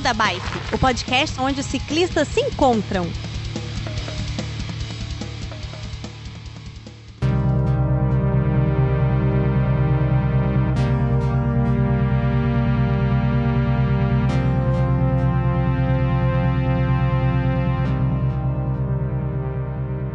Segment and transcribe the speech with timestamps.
[0.00, 3.06] Beco da Bike, o podcast onde os ciclistas se encontram.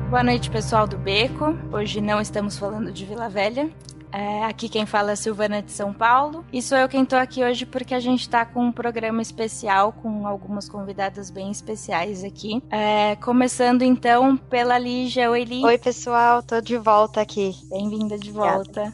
[0.09, 1.57] Boa noite, pessoal do Beco.
[1.71, 3.69] Hoje não estamos falando de Vila Velha.
[4.15, 6.45] É, aqui quem fala é Silvana de São Paulo.
[6.53, 9.91] E sou eu quem tô aqui hoje porque a gente tá com um programa especial
[9.91, 12.63] com algumas convidadas bem especiais aqui.
[12.71, 15.29] É, começando então pela Lígia.
[15.29, 15.67] Oi, Lígia.
[15.67, 16.41] Oi, pessoal.
[16.41, 17.53] Tô de volta aqui.
[17.69, 18.93] Bem-vinda de volta.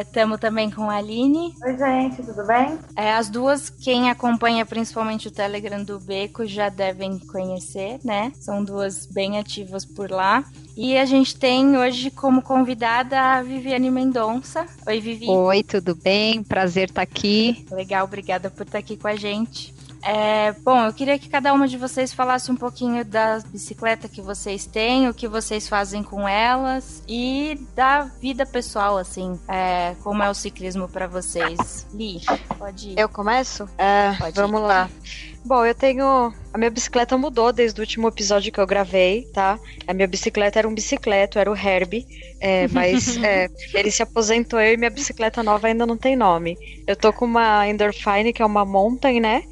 [0.00, 1.54] Estamos é, também com a Aline.
[1.64, 2.78] Oi, gente, tudo bem?
[2.96, 8.32] É, as duas, quem acompanha principalmente o Telegram do Beco, já devem conhecer, né?
[8.34, 10.44] São duas bem ativas por lá.
[10.76, 14.66] E a gente tem hoje como convidada a Viviane Mendonça.
[14.86, 15.28] Oi, Vivi.
[15.28, 16.42] Oi, tudo bem?
[16.42, 17.64] Prazer estar aqui.
[17.70, 19.72] Legal, obrigada por estar aqui com a gente.
[20.02, 24.20] É, bom, eu queria que cada uma de vocês falasse um pouquinho da bicicleta que
[24.20, 30.22] vocês têm, o que vocês fazem com elas e da vida pessoal, assim, é, como
[30.22, 31.86] é o ciclismo para vocês.
[31.94, 32.20] Li,
[32.58, 32.98] pode ir.
[32.98, 33.68] Eu começo?
[33.78, 34.64] É, pode vamos ir.
[34.64, 34.90] lá.
[35.44, 36.32] Bom, eu tenho.
[36.52, 39.58] A minha bicicleta mudou desde o último episódio que eu gravei, tá?
[39.88, 42.06] A minha bicicleta era um bicicleto, era o Herbie.
[42.40, 46.56] É, mas é, ele se aposentou e minha bicicleta nova ainda não tem nome.
[46.86, 49.42] Eu tô com uma Endorphine, que é uma Mountain, né?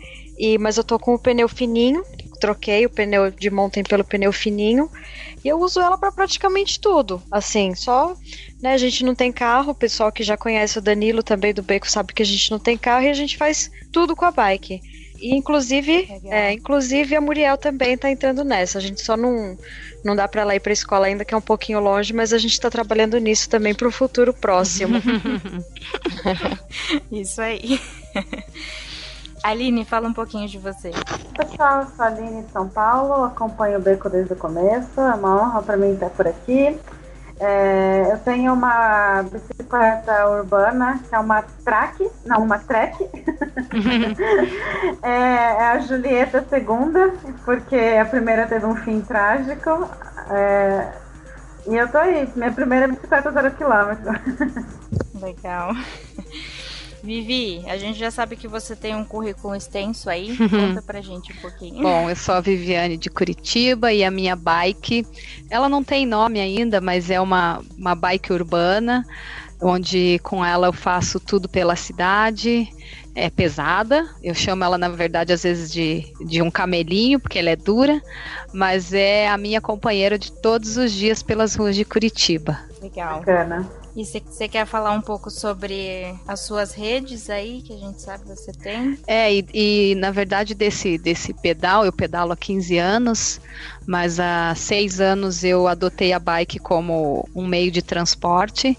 [0.40, 2.02] E, mas eu tô com o pneu fininho,
[2.40, 4.90] troquei o pneu de mountain pelo pneu fininho
[5.44, 7.22] e eu uso ela para praticamente tudo.
[7.30, 8.16] Assim, só,
[8.62, 11.62] né, a gente não tem carro, o pessoal que já conhece o Danilo também do
[11.62, 14.30] Beco sabe que a gente não tem carro e a gente faz tudo com a
[14.30, 14.80] bike.
[15.20, 18.78] E inclusive, é, inclusive a Muriel também tá entrando nessa.
[18.78, 19.58] A gente só não
[20.02, 22.38] não dá para ela ir para escola ainda que é um pouquinho longe, mas a
[22.38, 24.96] gente está trabalhando nisso também para o futuro próximo.
[27.12, 27.78] Isso aí.
[29.42, 30.90] Aline, fala um pouquinho de você.
[31.36, 35.14] Pessoal, eu sou a Aline de São Paulo, acompanho o Beco desde o começo, é
[35.14, 36.78] uma honra para mim estar por aqui.
[37.42, 43.02] É, eu tenho uma bicicleta urbana, que é uma track, não, uma trek.
[45.02, 47.14] é, é, a Julieta segunda,
[47.46, 49.88] porque a primeira teve um fim trágico.
[50.28, 50.92] É,
[51.66, 54.12] e eu tô aí, minha primeira bicicleta zero quilômetro.
[55.14, 55.72] Legal.
[57.02, 60.36] Vivi, a gente já sabe que você tem um currículo extenso aí.
[60.48, 61.82] Conta pra gente um pouquinho.
[61.82, 65.06] Bom, eu sou a Viviane de Curitiba e a minha bike,
[65.48, 69.04] ela não tem nome ainda, mas é uma, uma bike urbana,
[69.60, 72.68] onde com ela eu faço tudo pela cidade.
[73.12, 77.50] É pesada, eu chamo ela, na verdade, às vezes de, de um camelinho, porque ela
[77.50, 78.00] é dura,
[78.52, 82.60] mas é a minha companheira de todos os dias pelas ruas de Curitiba.
[82.80, 83.18] Legal.
[83.18, 83.68] Bacana.
[83.94, 88.24] E você quer falar um pouco sobre as suas redes aí, que a gente sabe
[88.24, 88.98] que você tem?
[89.06, 93.40] É, e, e, na verdade desse, desse pedal, eu pedalo há 15 anos,
[93.86, 98.78] mas há seis anos eu adotei a bike como um meio de transporte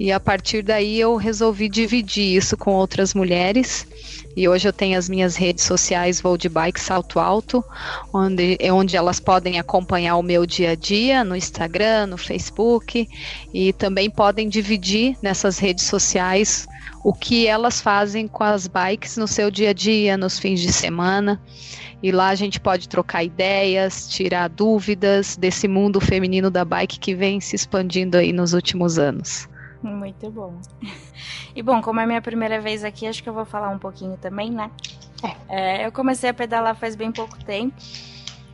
[0.00, 3.86] e a partir daí eu resolvi dividir isso com outras mulheres
[4.36, 7.64] e hoje eu tenho as minhas redes sociais Vou de Bike Salto Alto,
[8.12, 13.08] onde, é onde elas podem acompanhar o meu dia a dia no Instagram, no Facebook
[13.54, 16.68] e também podem dividir nessas redes sociais
[17.02, 20.72] o que elas fazem com as bikes no seu dia a dia, nos fins de
[20.72, 21.40] semana.
[22.02, 27.14] E lá a gente pode trocar ideias, tirar dúvidas desse mundo feminino da bike que
[27.14, 29.48] vem se expandindo aí nos últimos anos.
[29.86, 30.58] Muito bom.
[31.54, 34.16] E bom, como é minha primeira vez aqui, acho que eu vou falar um pouquinho
[34.18, 34.70] também, né?
[35.22, 35.36] É.
[35.48, 37.74] É, eu comecei a pedalar faz bem pouco tempo.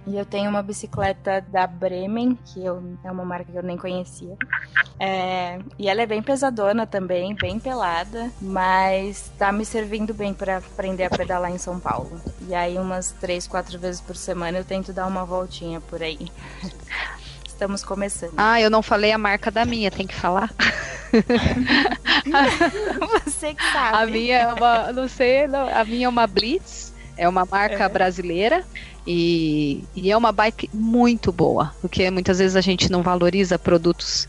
[0.04, 3.76] E eu tenho uma bicicleta da Bremen, que eu, é uma marca que eu nem
[3.76, 4.37] conhecia.
[4.98, 10.56] É, e ela é bem pesadona também, bem pelada, mas tá me servindo bem para
[10.59, 12.20] aprender a pedalar em São Paulo.
[12.49, 16.31] E aí, umas três, quatro vezes por semana, eu tento dar uma voltinha por aí.
[17.62, 18.33] Estamos começando.
[18.37, 20.53] Ah, eu não falei a marca da minha, tem que falar.
[23.25, 23.97] Você que sabe.
[23.97, 27.85] A minha é uma, não sei, não, a minha é uma Blitz, é uma marca
[27.85, 27.88] é.
[27.88, 28.64] brasileira.
[29.06, 34.26] E, e, é uma bike muito boa, porque muitas vezes a gente não valoriza produtos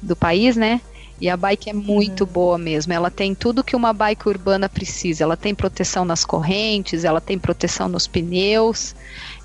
[0.00, 0.80] do país, né?
[1.20, 2.30] E a bike é muito uhum.
[2.30, 2.92] boa mesmo.
[2.92, 5.24] Ela tem tudo que uma bike urbana precisa.
[5.24, 8.94] Ela tem proteção nas correntes, ela tem proteção nos pneus.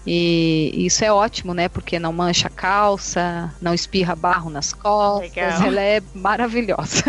[0.05, 1.69] E isso é ótimo, né?
[1.69, 5.29] Porque não mancha a calça, não espirra barro nas costas.
[5.29, 5.61] Legal.
[5.61, 7.03] Ela é maravilhosa.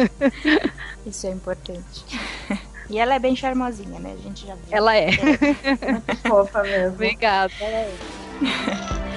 [1.06, 2.04] Isso é importante.
[2.88, 4.14] E ela é bem charmosinha, né?
[4.16, 4.64] A gente já viu.
[4.70, 5.08] Ela é.
[5.08, 6.94] é muito fofa mesmo.
[6.94, 7.52] Obrigada.
[7.60, 7.90] É.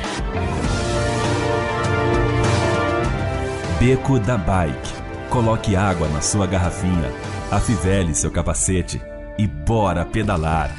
[3.80, 5.06] Beco da Bike.
[5.30, 7.12] Coloque água na sua garrafinha,
[7.51, 9.01] afivele seu capacete
[9.38, 10.72] e bora pedalar.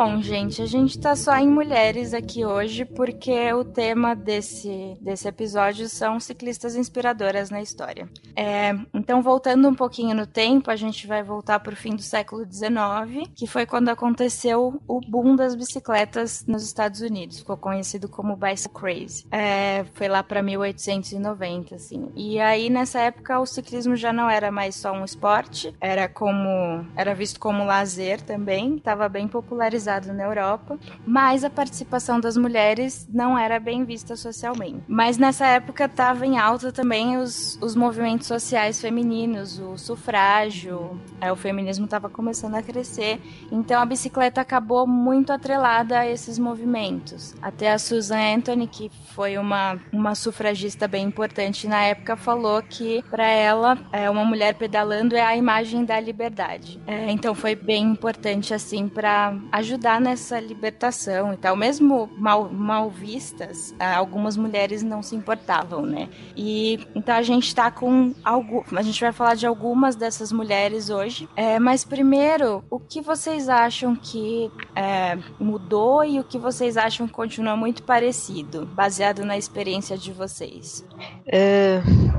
[0.00, 5.26] Bom, gente, a gente tá só em mulheres aqui hoje porque o tema desse, desse
[5.26, 8.08] episódio são ciclistas inspiradoras na história.
[8.36, 12.44] É, então, voltando um pouquinho no tempo, a gente vai voltar pro fim do século
[12.44, 17.40] XIX, que foi quando aconteceu o boom das bicicletas nos Estados Unidos.
[17.40, 19.26] Ficou conhecido como Bicycle Craze.
[19.32, 22.08] É, foi lá para 1890, assim.
[22.14, 26.86] E aí, nessa época, o ciclismo já não era mais só um esporte, era como
[26.94, 33.08] era visto como lazer também, estava bem popularizado na Europa, mas a participação das mulheres
[33.12, 34.82] não era bem vista socialmente.
[34.86, 41.00] Mas nessa época estava em alta também os, os movimentos sociais femininos, o sufrágio,
[41.32, 43.20] o feminismo estava começando a crescer,
[43.50, 47.34] então a bicicleta acabou muito atrelada a esses movimentos.
[47.40, 53.02] Até a Susan Anthony, que foi uma, uma sufragista bem importante na época, falou que
[53.10, 56.80] para ela é, uma mulher pedalando é a imagem da liberdade.
[56.86, 61.56] É, então foi bem importante assim para ajudar nessa libertação e tal.
[61.56, 66.08] Mesmo mal, mal vistas, é, algumas mulheres não se importavam, né?
[66.36, 70.90] E então a gente tá com algo, a gente vai falar de algumas dessas mulheres
[70.90, 71.28] hoje.
[71.36, 77.06] É, mas primeiro, o que vocês acham que é, mudou e o que vocês acham
[77.06, 80.84] que continua muito parecido, baseado na experiência de vocês?
[81.26, 82.12] Uh,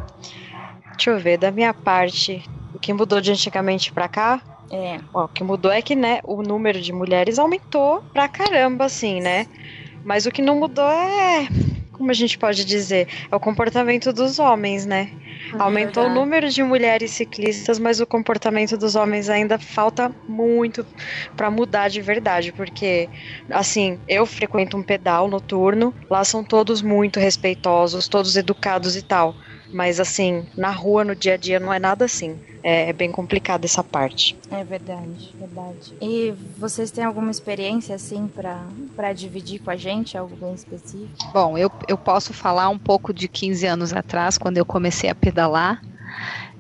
[0.91, 4.41] deixa eu ver, da minha parte, o que mudou de antigamente para cá?
[4.71, 4.99] É.
[5.11, 9.19] Bom, o que mudou é que, né, o número de mulheres aumentou pra caramba, assim,
[9.19, 9.47] né?
[10.03, 11.47] Mas o que não mudou é.
[11.91, 13.07] Como a gente pode dizer?
[13.29, 15.09] É o comportamento dos homens, né?
[15.53, 16.19] É Aumentou verdade.
[16.19, 20.85] o número de mulheres ciclistas, mas o comportamento dos homens ainda falta muito
[21.35, 23.09] para mudar de verdade, porque
[23.51, 29.35] assim, eu frequento um pedal noturno, lá são todos muito respeitosos, todos educados e tal.
[29.71, 32.37] Mas assim, na rua, no dia a dia, não é nada assim.
[32.61, 34.35] É, é bem complicado essa parte.
[34.51, 35.93] É verdade, verdade.
[36.01, 41.31] E vocês têm alguma experiência assim para dividir com a gente, algo bem específico?
[41.33, 45.15] Bom, eu, eu posso falar um pouco de 15 anos atrás, quando eu comecei a
[45.15, 45.81] pedalar.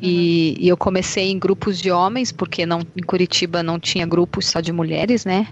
[0.01, 4.45] E, e, eu comecei em grupos de homens, porque não, em Curitiba não tinha grupos
[4.45, 5.47] só de mulheres, né?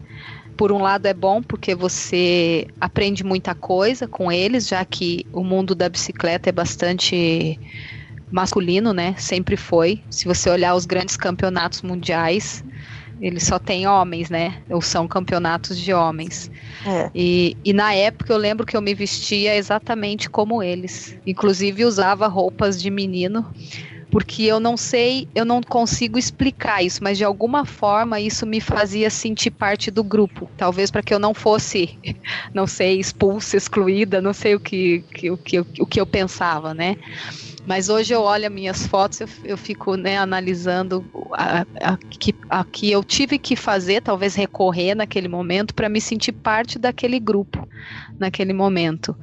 [0.57, 5.43] Por um lado é bom porque você aprende muita coisa com eles, já que o
[5.43, 7.59] mundo da bicicleta é bastante
[8.31, 9.15] masculino, né?
[9.17, 10.01] Sempre foi.
[10.09, 12.63] Se você olhar os grandes campeonatos mundiais,
[13.21, 14.61] eles só têm homens, né?
[14.69, 16.51] Ou são campeonatos de homens.
[16.85, 17.09] É.
[17.13, 21.17] E, e na época eu lembro que eu me vestia exatamente como eles.
[21.25, 23.45] Inclusive usava roupas de menino
[24.11, 28.61] porque eu não sei, eu não consigo explicar isso, mas de alguma forma isso me
[28.61, 31.97] fazia sentir parte do grupo, talvez para que eu não fosse,
[32.53, 36.73] não sei, expulsa, excluída, não sei o que, que, o, que, o que eu pensava,
[36.73, 36.95] né?
[37.67, 42.63] Mas hoje eu olho minhas fotos, eu, eu fico né, analisando a, a, que, a
[42.63, 47.67] que eu tive que fazer, talvez recorrer naquele momento, para me sentir parte daquele grupo
[48.19, 49.15] naquele momento.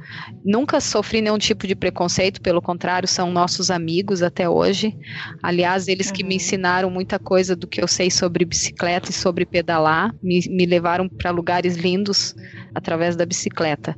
[0.44, 4.96] Nunca sofri nenhum tipo de preconceito, pelo contrário, são nossos amigos até hoje.
[5.42, 6.12] Aliás, eles uhum.
[6.12, 6.36] que me uhum.
[6.36, 11.08] ensinaram muita coisa do que eu sei sobre bicicleta e sobre pedalar, me, me levaram
[11.08, 12.34] para lugares lindos
[12.74, 13.96] através da bicicleta.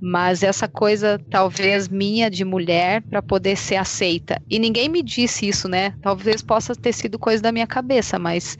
[0.00, 4.40] Mas essa coisa, talvez minha de mulher, para poder ser aceita.
[4.48, 5.94] E ninguém me disse isso, né?
[6.02, 8.56] Talvez possa ter sido coisa da minha cabeça, mas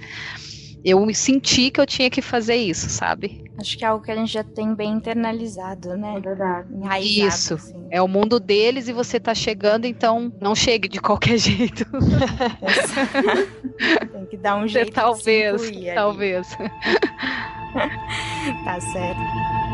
[0.84, 3.44] eu senti que eu tinha que fazer isso, sabe?
[3.58, 6.14] Acho que é algo que a gente já tem bem internalizado, né?
[6.16, 6.72] É verdade.
[6.72, 7.54] Enraizado, isso.
[7.54, 7.88] Assim.
[7.90, 11.84] É o mundo deles e você tá chegando, então não chegue de qualquer jeito.
[14.12, 14.92] tem que dar um jeito.
[14.92, 16.46] Talvez, de talvez.
[18.64, 19.67] tá certo.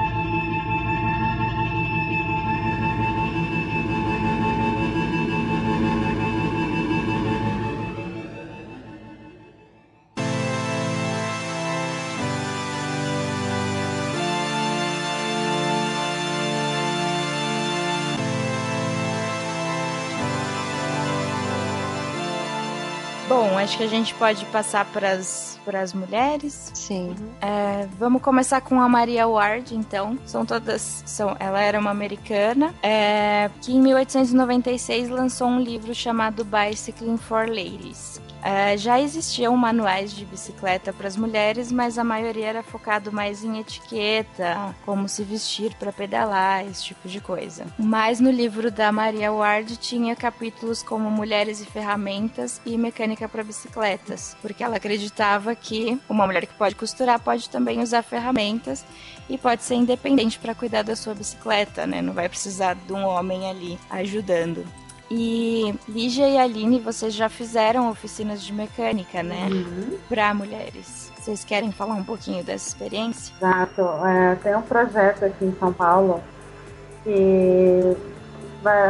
[23.64, 25.53] Acho que a gente pode passar para as
[25.94, 26.70] mulheres.
[26.74, 27.14] Sim.
[27.40, 30.18] É, vamos começar com a Maria Ward, então.
[30.26, 31.02] São todas.
[31.06, 37.48] São, ela era uma americana é, que em 1896 lançou um livro chamado Bicycling for
[37.48, 38.20] Ladies.
[38.44, 43.42] Uh, já existiam manuais de bicicleta para as mulheres, mas a maioria era focado mais
[43.42, 47.64] em etiqueta, como se vestir para pedalar, esse tipo de coisa.
[47.78, 53.42] Mas no livro da Maria Ward tinha capítulos como Mulheres e Ferramentas e Mecânica para
[53.42, 58.84] Bicicletas, porque ela acreditava que uma mulher que pode costurar pode também usar ferramentas
[59.28, 62.02] e pode ser independente para cuidar da sua bicicleta, né?
[62.02, 64.64] Não vai precisar de um homem ali ajudando.
[65.10, 69.48] E Lígia e Aline, vocês já fizeram oficinas de mecânica, né?
[69.50, 69.98] Uhum.
[70.08, 71.12] Para mulheres.
[71.18, 73.34] Vocês querem falar um pouquinho dessa experiência?
[73.36, 73.82] Exato.
[74.06, 76.22] É, tem um projeto aqui em São Paulo
[77.02, 77.96] que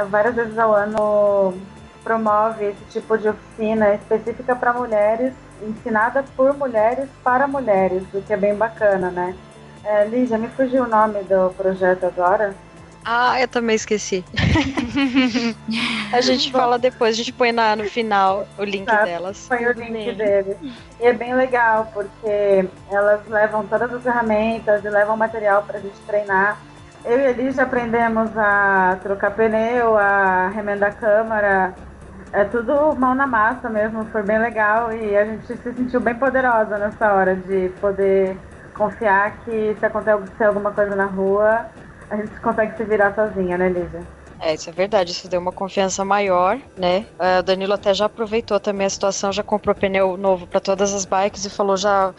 [0.08, 1.54] várias vezes ao ano
[2.02, 5.32] promove esse tipo de oficina específica para mulheres,
[5.62, 9.34] ensinada por mulheres para mulheres, o que é bem bacana, né?
[9.84, 12.54] É, Lígia, me fugiu o nome do projeto agora.
[13.04, 14.24] Ah, eu também esqueci.
[16.10, 19.44] a gente fala depois, a gente põe na, no final o link tá, delas.
[19.46, 20.56] Põe o link deles.
[20.98, 25.80] E é bem legal, porque elas levam todas as ferramentas e levam material para a
[25.82, 26.58] gente treinar.
[27.04, 31.74] Eu e Elis já aprendemos a trocar pneu, a remendar câmara.
[32.34, 36.16] É tudo mão na massa mesmo, foi bem legal e a gente se sentiu bem
[36.18, 38.36] poderosa nessa hora de poder
[38.74, 41.70] confiar que se acontecer alguma coisa na rua,
[42.10, 44.00] a gente consegue se virar sozinha, né, Lígia?
[44.44, 47.06] É, isso é verdade, isso deu uma confiança maior, né?
[47.18, 50.92] É, o Danilo até já aproveitou também a situação, já comprou pneu novo para todas
[50.92, 52.14] as bikes e falou já,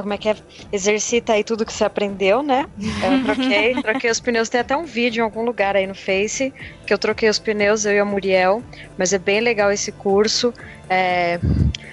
[0.00, 0.36] como é que é,
[0.72, 2.64] exercita aí tudo que você aprendeu, né?
[2.78, 6.50] Eu troquei, troquei os pneus, tem até um vídeo em algum lugar aí no Face,
[6.86, 8.62] que eu troquei os pneus, eu e a Muriel,
[8.96, 10.54] mas é bem legal esse curso.
[10.88, 11.40] É,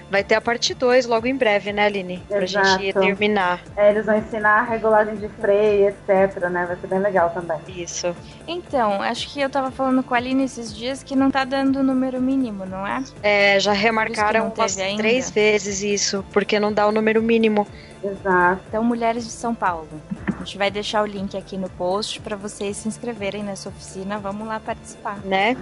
[0.09, 2.23] vai ter a parte 2 logo em breve, né, Aline?
[2.27, 2.81] Pra Exato.
[2.81, 3.61] gente terminar.
[3.75, 6.65] É, eles vão ensinar a regulagem de freio, etc, né?
[6.67, 7.57] Vai ser bem legal também.
[7.67, 8.15] Isso.
[8.47, 11.79] Então, acho que eu tava falando com a Aline esses dias que não tá dando
[11.79, 13.03] o número mínimo, não é?
[13.23, 17.67] É, já remarcaram umas três vezes isso, porque não dá o número mínimo.
[18.03, 18.61] Exato.
[18.67, 19.87] Então, Mulheres de São Paulo.
[20.27, 24.19] A gente vai deixar o link aqui no post para vocês se inscreverem nessa oficina.
[24.19, 25.17] Vamos lá participar.
[25.23, 25.55] Né?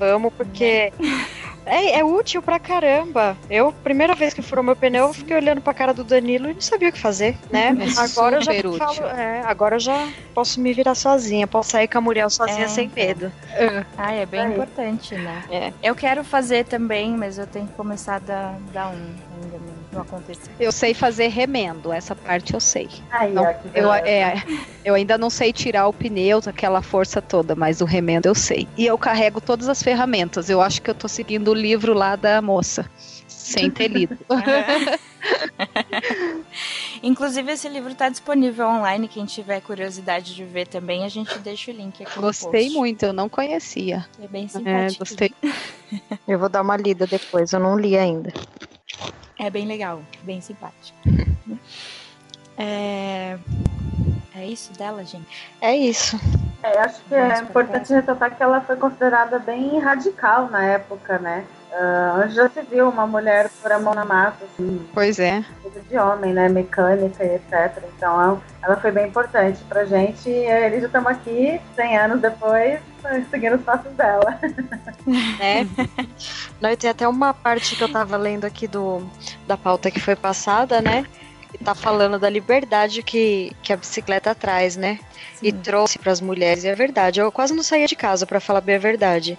[0.00, 0.90] Vamos, porque
[1.66, 3.36] é, é, útil pra caramba.
[3.50, 6.54] Eu, primeira vez que furou meu pneu, eu fiquei olhando pra cara do Danilo e
[6.54, 7.76] não sabia o que fazer, né?
[7.80, 8.78] É agora eu já útil.
[8.78, 12.64] falo, é, agora eu já posso me virar sozinha, posso sair com a Muriel sozinha
[12.64, 13.30] é, sem medo.
[13.98, 15.42] Ah, é bem importante, né?
[15.50, 15.72] É.
[15.82, 19.58] Eu quero fazer também, mas eu tenho que começar a dar, dar um ainda
[19.92, 20.52] não aconteceu.
[20.58, 22.88] Eu sei fazer remendo, essa parte eu sei.
[23.10, 24.42] Aí, não, ó, eu, é,
[24.84, 28.68] eu ainda não sei tirar o pneu, aquela força toda, mas o remendo eu sei.
[28.76, 30.48] E eu carrego todas as ferramentas.
[30.48, 32.88] Eu acho que eu tô seguindo o livro lá da moça,
[33.26, 34.16] sem ter lido.
[37.02, 39.08] Inclusive, esse livro está disponível online.
[39.08, 43.12] Quem tiver curiosidade de ver também, a gente deixa o link aqui Gostei muito, eu
[43.12, 44.06] não conhecia.
[44.22, 44.94] É bem é, simpático.
[44.94, 45.34] É, gostei.
[46.26, 48.32] eu vou dar uma lida depois, eu não li ainda.
[49.40, 50.98] É bem legal, bem simpático.
[52.58, 53.38] é...
[54.36, 55.50] é isso dela, gente?
[55.62, 56.20] É isso.
[56.62, 61.46] É, acho que é importante ressaltar que ela foi considerada bem radical na época, né?
[61.72, 64.86] Uh, já se viu uma mulher por a mão na massa, assim.
[64.92, 65.42] Pois é.
[65.88, 66.50] De homem, né?
[66.50, 67.82] Mecânica e etc.
[67.96, 70.28] Então ela foi bem importante pra gente.
[70.28, 72.78] E eles já estamos aqui, 100 anos depois,
[73.30, 74.38] seguindo os passos dela.
[75.40, 75.64] É.
[76.60, 79.02] Não, e tem até uma parte que eu tava lendo aqui do,
[79.46, 81.06] da pauta que foi passada, né?
[81.52, 84.98] E tá falando da liberdade que, que a bicicleta traz, né?
[85.36, 85.48] Sim.
[85.48, 86.64] E trouxe para as mulheres.
[86.64, 87.20] E é verdade.
[87.20, 89.38] Eu quase não saía de casa, para falar bem a verdade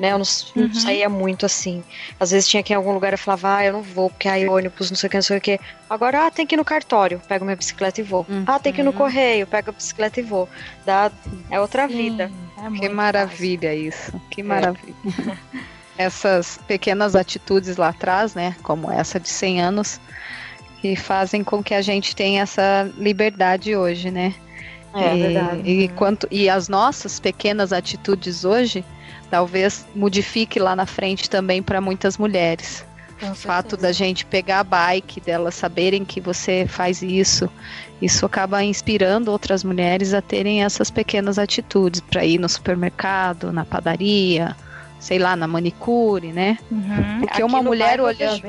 [0.00, 0.12] né?
[0.12, 0.24] Eu não,
[0.56, 0.68] uhum.
[0.68, 1.84] não, saía muito assim.
[2.18, 4.26] Às vezes tinha que ir em algum lugar e falava, ah, eu não vou, porque
[4.26, 5.60] aí ônibus, não sei o que, não sei o que.
[5.90, 8.24] Agora, ah, tem que ir no cartório, pego minha bicicleta e vou.
[8.26, 8.44] Uhum.
[8.46, 10.48] Ah, tem que ir no correio, pego a bicicleta e vou.
[10.86, 11.12] Dá,
[11.50, 12.32] é outra Sim, vida.
[12.56, 13.88] É que maravilha fácil.
[13.88, 14.20] isso.
[14.30, 14.44] Que é.
[14.44, 14.94] maravilha.
[15.98, 18.56] Essas pequenas atitudes lá atrás, né?
[18.62, 20.00] Como essa de 100 anos,
[20.80, 24.34] que fazem com que a gente tenha essa liberdade hoje, né?
[24.94, 25.70] É, e, verdade.
[25.70, 28.84] E, quanto, e as nossas pequenas atitudes hoje
[29.30, 32.84] talvez modifique lá na frente também para muitas mulheres.
[33.22, 37.48] o fato da gente pegar a bike, delas saberem que você faz isso,
[38.02, 43.64] isso acaba inspirando outras mulheres a terem essas pequenas atitudes para ir no supermercado, na
[43.64, 44.56] padaria,
[45.00, 46.58] sei lá, na manicure, né?
[46.70, 47.20] Uhum.
[47.20, 48.42] Porque Aqui uma mulher olhando.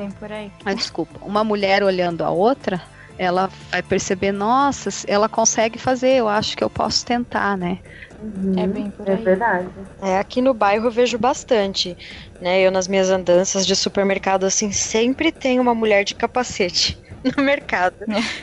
[0.64, 2.80] Ah, desculpa, uma mulher olhando a outra,
[3.18, 7.78] ela vai perceber, nossa, ela consegue fazer, eu acho que eu posso tentar, né?
[8.22, 9.20] Uhum, é bem por é aí.
[9.20, 9.68] É verdade.
[10.00, 11.96] É, aqui no bairro eu vejo bastante,
[12.40, 12.60] né?
[12.60, 17.96] Eu nas minhas andanças de supermercado, assim, sempre tem uma mulher de capacete no mercado.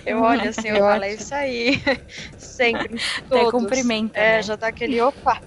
[0.05, 1.81] Eu olho assim, eu, eu falo, é isso aí.
[2.37, 2.99] Sempre.
[3.27, 3.41] Todos.
[3.47, 4.15] Até cumprimento.
[4.15, 4.41] É, né?
[4.41, 5.39] já dá aquele opa.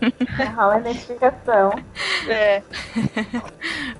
[0.55, 1.73] Rola a identificação.
[2.29, 2.63] É.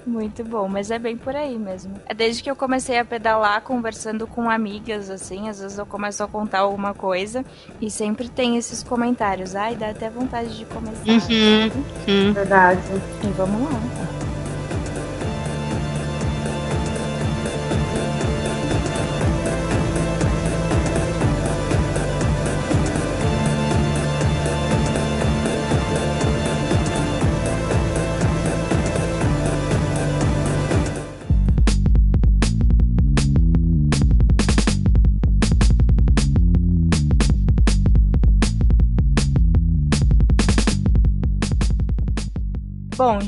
[0.07, 1.95] Muito bom, mas é bem por aí mesmo.
[2.07, 6.23] É desde que eu comecei a pedalar, conversando com amigas, assim, às vezes eu começo
[6.23, 7.45] a contar alguma coisa
[7.81, 9.55] e sempre tem esses comentários.
[9.55, 11.03] Ai, dá até vontade de começar.
[11.07, 11.71] Uhum.
[12.09, 12.33] Uhum.
[12.33, 12.81] Verdade.
[13.25, 14.22] E vamos lá.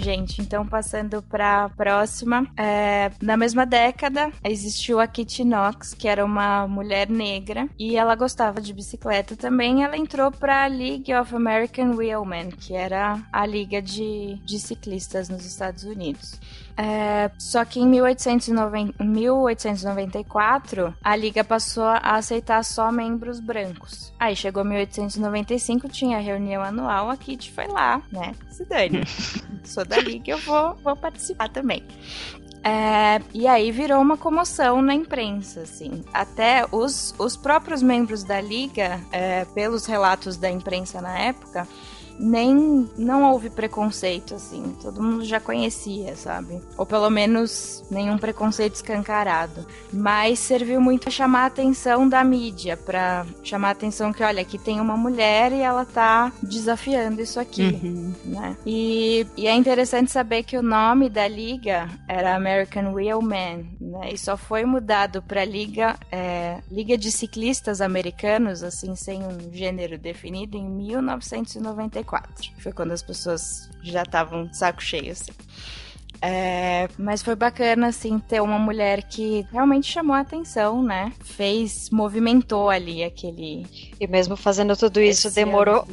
[0.04, 2.46] Gente, então passando para a próxima.
[2.58, 8.14] É, na mesma década, existiu a Kitty Knox, que era uma mulher negra e ela
[8.14, 9.82] gostava de bicicleta também.
[9.82, 15.30] Ela entrou para a League of American Wheelmen, que era a liga de, de ciclistas
[15.30, 16.38] nos Estados Unidos.
[16.76, 24.12] É, só que em 1890, 1894, a liga passou a aceitar só membros brancos.
[24.18, 28.34] Aí chegou 1895, tinha a reunião anual, a Kitty foi lá, né?
[28.50, 29.02] Se dane.
[29.64, 31.82] Sou da liga, eu vou, vou participar também.
[32.66, 36.02] É, e aí virou uma comoção na imprensa, assim.
[36.12, 41.68] Até os, os próprios membros da liga, é, pelos relatos da imprensa na época,
[42.18, 46.60] nem não houve preconceito assim, todo mundo já conhecia, sabe?
[46.76, 49.66] Ou pelo menos nenhum preconceito escancarado.
[49.92, 54.42] Mas serviu muito a chamar a atenção da mídia, para chamar a atenção que olha,
[54.42, 58.12] aqui tem uma mulher e ela tá desafiando isso aqui, uhum.
[58.24, 58.56] né?
[58.64, 64.12] E, e, é interessante saber que o nome da liga era American Wheelman, né?
[64.12, 69.98] E só foi mudado para liga é, Liga de Ciclistas Americanos, assim, sem um gênero
[69.98, 72.03] definido, em 1994.
[72.04, 72.52] 94.
[72.58, 75.32] Foi quando as pessoas já estavam de saco cheio, assim.
[76.26, 81.12] É, mas foi bacana, assim, ter uma mulher que realmente chamou a atenção, né?
[81.22, 83.66] Fez, movimentou ali aquele.
[84.00, 85.86] E mesmo fazendo tudo isso, demorou.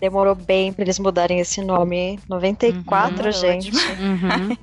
[0.00, 2.18] Demorou bem pra eles mudarem esse nome.
[2.26, 3.72] 94, uhum, gente.
[4.02, 4.56] Uhum.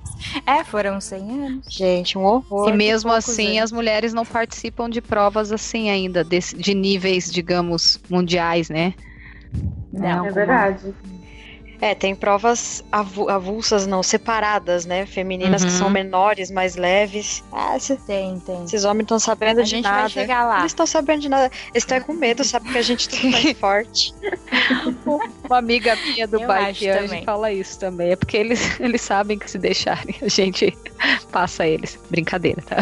[0.46, 1.66] é, foram 100 anos.
[1.70, 2.70] Gente, um horror.
[2.70, 3.66] E mesmo assim, anos.
[3.66, 8.94] as mulheres não participam de provas assim ainda, de, de níveis, digamos, mundiais, né?
[9.92, 10.94] Não, é verdade.
[11.82, 15.06] É, tem provas avulsas, não, separadas, né?
[15.06, 15.68] Femininas uhum.
[15.68, 15.94] que são uhum.
[15.94, 17.42] menores, mais leves.
[17.54, 18.66] Ah, cê, tem, tem.
[18.66, 20.02] Esses homens estão sabendo a de gente nada.
[20.02, 20.60] Vai chegar lá.
[20.60, 21.46] Eles estão sabendo de nada.
[21.46, 22.70] Eles estão com medo, sabe?
[22.70, 24.14] que a gente tá mais forte.
[25.46, 28.12] Uma amiga minha do bike hoje fala isso também.
[28.12, 30.78] É porque eles, eles sabem que se deixarem, a gente
[31.32, 31.98] passa eles.
[32.10, 32.78] Brincadeira, tá?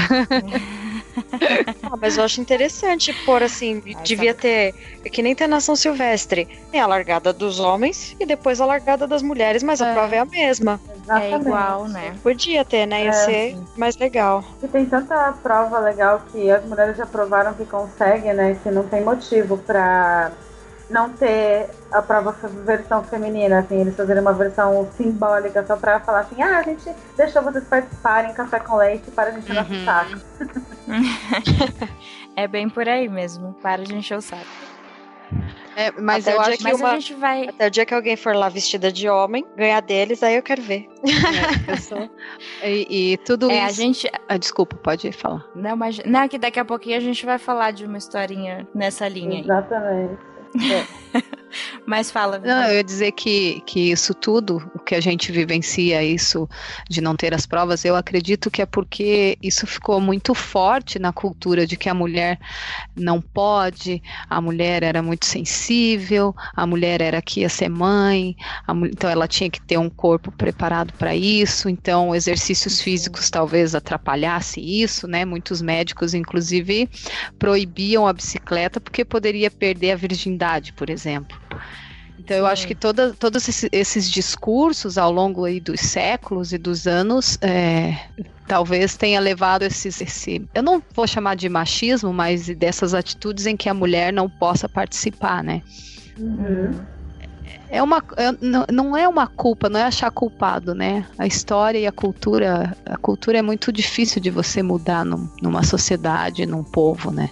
[1.84, 4.42] Ah, mas eu acho interessante pôr assim, Ai, devia tá...
[4.42, 8.66] ter, é que nem tem nação silvestre, tem a largada dos homens e depois a
[8.66, 9.90] largada das mulheres, mas é.
[9.90, 10.80] a prova é a mesma.
[11.04, 11.34] Exatamente.
[11.34, 12.16] É igual, né?
[12.22, 13.06] Podia ter, né?
[13.06, 13.68] Ia é, ser sim.
[13.76, 14.44] mais legal.
[14.62, 18.58] E tem tanta prova legal que as mulheres já provaram que conseguem, né?
[18.62, 20.32] Que não tem motivo pra
[20.90, 26.22] não ter a prova versão feminina, assim, eles fazerem uma versão simbólica só pra falar
[26.22, 29.82] assim, ah, a gente deixou vocês participarem café com leite para a gente uhum.
[29.82, 30.20] o saco.
[32.36, 34.46] é bem por aí mesmo, para de encher o saco.
[35.76, 37.50] É, mas até eu acho que uma, a gente vai.
[37.50, 40.62] Até o dia que alguém for lá vestida de homem, ganhar deles, aí eu quero
[40.62, 40.90] ver.
[41.68, 42.10] É, eu sou...
[42.64, 43.66] e, e, tudo é, isso.
[43.66, 44.12] A gente...
[44.28, 45.46] Ah, desculpa, pode falar.
[45.54, 46.00] Não, mas.
[46.04, 50.18] Não, que daqui a pouquinho a gente vai falar de uma historinha nessa linha Exatamente.
[50.20, 50.28] aí.
[51.14, 51.22] É.
[51.86, 52.40] Mas fala.
[52.40, 56.48] Não, eu ia dizer que, que isso tudo, o que a gente vivencia, isso
[56.90, 61.14] de não ter as provas, eu acredito que é porque isso ficou muito forte na
[61.14, 62.40] cultura de que a mulher
[62.96, 68.36] não pode, a mulher era muito sensível, a mulher era que ia ser mãe,
[68.68, 73.74] a, então ela tinha que ter um corpo preparado para isso, então exercícios físicos talvez
[73.74, 75.24] atrapalhasse isso, né?
[75.26, 76.90] Muitos médicos, inclusive,
[77.40, 81.38] proibiam a bicicleta porque poderia perder a virgindade, por exemplo.
[82.20, 86.58] Então eu acho que toda, todos esses, esses, discursos ao longo aí dos séculos e
[86.58, 87.96] dos anos é,
[88.48, 93.56] talvez tenha levado esses, esse, eu não vou chamar de machismo, mas dessas atitudes em
[93.56, 95.62] que a mulher não possa participar, né?
[96.18, 96.86] Uhum.
[97.70, 101.06] É uma, é, não é uma culpa, não é achar culpado, né?
[101.18, 105.64] A história e a cultura, a cultura é muito difícil de você mudar num, numa
[105.64, 107.30] sociedade, num povo, né?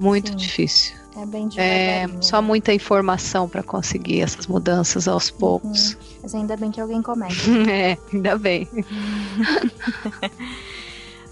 [0.00, 0.36] Muito Sim.
[0.36, 1.01] difícil.
[1.16, 5.38] É bem É só muita informação para conseguir essas mudanças aos uhum.
[5.38, 5.92] poucos.
[5.92, 5.98] Uhum.
[6.22, 7.50] Mas ainda bem que alguém começa.
[7.70, 8.66] é, ainda bem.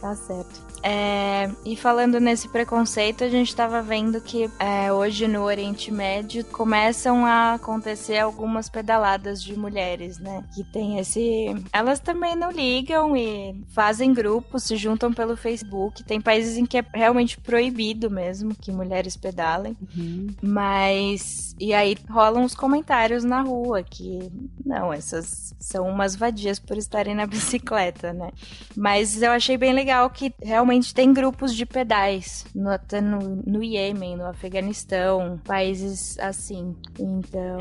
[0.00, 0.69] tá certo.
[0.82, 6.44] É, e falando nesse preconceito, a gente estava vendo que é, hoje no Oriente Médio
[6.46, 10.44] começam a acontecer algumas pedaladas de mulheres, né?
[10.54, 11.54] Que tem esse.
[11.72, 16.02] Elas também não ligam e fazem grupos, se juntam pelo Facebook.
[16.04, 19.76] Tem países em que é realmente proibido mesmo que mulheres pedalem.
[19.96, 20.28] Uhum.
[20.42, 21.54] Mas.
[21.58, 24.30] E aí rolam os comentários na rua que.
[24.64, 28.30] Não, essas são umas vadias por estarem na bicicleta, né?
[28.74, 33.42] Mas eu achei bem legal que realmente realmente tem grupos de pedais, no, até no,
[33.44, 36.76] no Iêmen, no Afeganistão, países assim.
[36.98, 37.58] Então.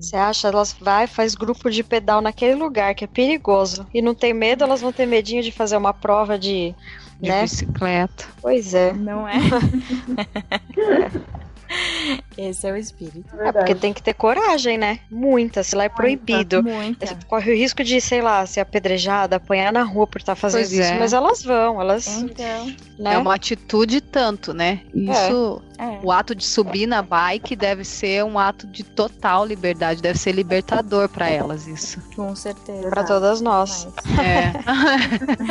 [0.00, 0.48] Você acha?
[0.48, 3.86] Elas vai, faz grupo de pedal naquele lugar que é perigoso.
[3.92, 6.74] E não tem medo, elas vão ter medinho de fazer uma prova de.
[7.20, 7.42] De né?
[7.42, 8.26] bicicleta.
[8.42, 8.92] Pois é.
[8.92, 9.36] Não é?
[12.36, 13.24] Esse é o espírito.
[13.40, 15.00] É porque tem que ter coragem, né?
[15.10, 16.62] Muita, se lá é proibido.
[16.62, 17.16] Muita.
[17.26, 20.60] Corre o risco de, sei lá, ser apedrejada, apanhar na rua por estar tá fazendo
[20.60, 20.98] pois isso, é.
[20.98, 22.06] mas elas vão, elas.
[22.06, 22.66] Então.
[22.98, 23.14] Né?
[23.14, 24.82] É uma atitude tanto, né?
[24.94, 25.62] Isso.
[25.62, 25.66] É.
[25.78, 26.00] É.
[26.02, 30.32] O ato de subir na bike deve ser um ato de total liberdade, deve ser
[30.32, 32.00] libertador para elas isso.
[32.14, 32.88] Com certeza.
[32.88, 33.86] Para todas nós.
[34.18, 34.52] É.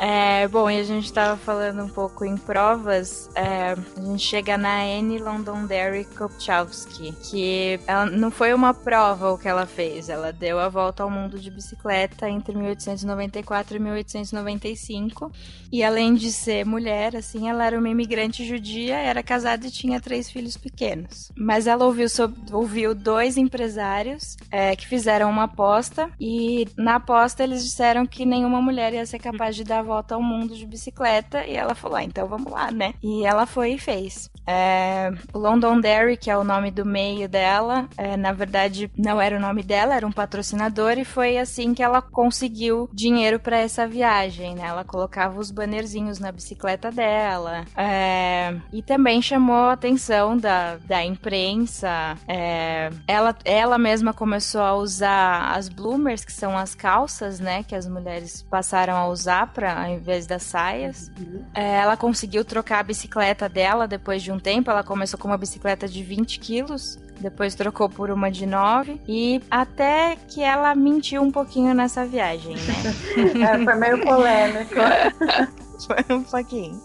[0.04, 4.58] É, bom, e a gente estava falando um pouco em provas, é, a gente chega
[4.58, 10.34] na Anne Londonderry Kopchowski, que ela não foi uma prova o que ela fez, ela
[10.34, 15.32] deu a volta ao mundo de bicicleta entre 1894 e 1895,
[15.72, 20.02] e além de ser mulher, assim, ela era uma imigrante judia, era casada e tinha
[20.02, 21.32] três filhos pequenos.
[21.38, 27.44] Mas ela ouviu, sobre, ouviu dois empresários é, que fizeram uma aposta, e na aposta
[27.44, 31.46] eles disseram que nenhuma mulher ia ser capaz de dar volta ao mundo de bicicleta
[31.46, 32.94] e ela falou: ah, então vamos lá, né?
[33.04, 34.30] E ela foi e fez.
[34.48, 39.40] É, Londonderry, que é o nome do meio dela, é, na verdade não era o
[39.40, 44.56] nome dela, era um patrocinador e foi assim que ela conseguiu dinheiro para essa viagem,
[44.56, 44.64] né?
[44.66, 51.04] Ela colocava os bannerzinhos na bicicleta dela é, e também chamou a atenção da, da
[51.04, 52.18] imprensa.
[52.28, 57.64] É, ela, ela mesma começou a usar as bloomers, que são as calças, né?
[57.64, 61.12] Que as mulheres passaram a usar para ao invés das saias.
[61.20, 61.44] Uhum.
[61.54, 64.70] É, ela conseguiu trocar a bicicleta dela depois de um tempo.
[64.70, 69.42] Ela começou com uma bicicleta de 20 quilos depois trocou por uma de 9 e
[69.50, 73.44] até que ela mentiu um pouquinho nessa viagem, né?
[73.54, 74.74] é, foi meio polêmico.
[75.86, 76.82] foi um pouquinho.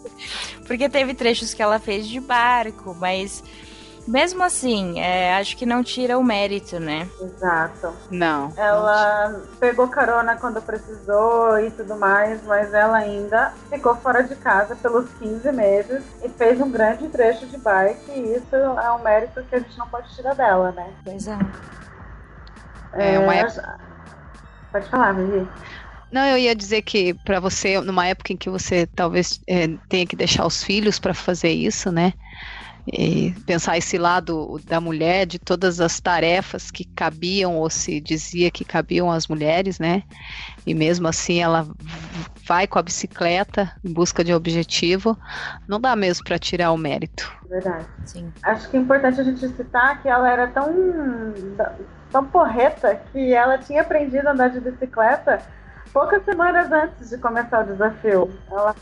[0.66, 3.42] Porque teve trechos que ela fez de barco, mas
[4.06, 7.08] mesmo assim, é, acho que não tira o mérito, né?
[7.20, 7.92] Exato.
[8.10, 8.52] Não.
[8.56, 14.36] Ela não pegou carona quando precisou e tudo mais, mas ela ainda ficou fora de
[14.36, 18.10] casa pelos 15 meses e fez um grande trecho de bike.
[18.10, 20.92] E isso é um mérito que a gente não pode tirar dela, né?
[21.04, 21.38] Pois é.
[22.94, 23.78] É, é uma época...
[24.70, 25.48] Pode falar, Vivi.
[26.12, 30.06] Não, eu ia dizer que para você, numa época em que você talvez é, tenha
[30.06, 32.12] que deixar os filhos para fazer isso, né?
[32.92, 38.50] E pensar esse lado da mulher, de todas as tarefas que cabiam ou se dizia
[38.50, 40.02] que cabiam às mulheres, né?
[40.66, 41.66] E mesmo assim ela
[42.46, 45.18] vai com a bicicleta em busca de objetivo,
[45.66, 47.32] não dá mesmo para tirar o mérito.
[47.48, 47.86] Verdade.
[48.04, 48.32] Sim.
[48.42, 50.72] Acho que é importante a gente citar que ela era tão
[52.12, 55.42] tão porreta que ela tinha aprendido a andar de bicicleta
[55.96, 58.30] poucas semanas antes de começar o desafio.
[58.50, 58.76] Ela,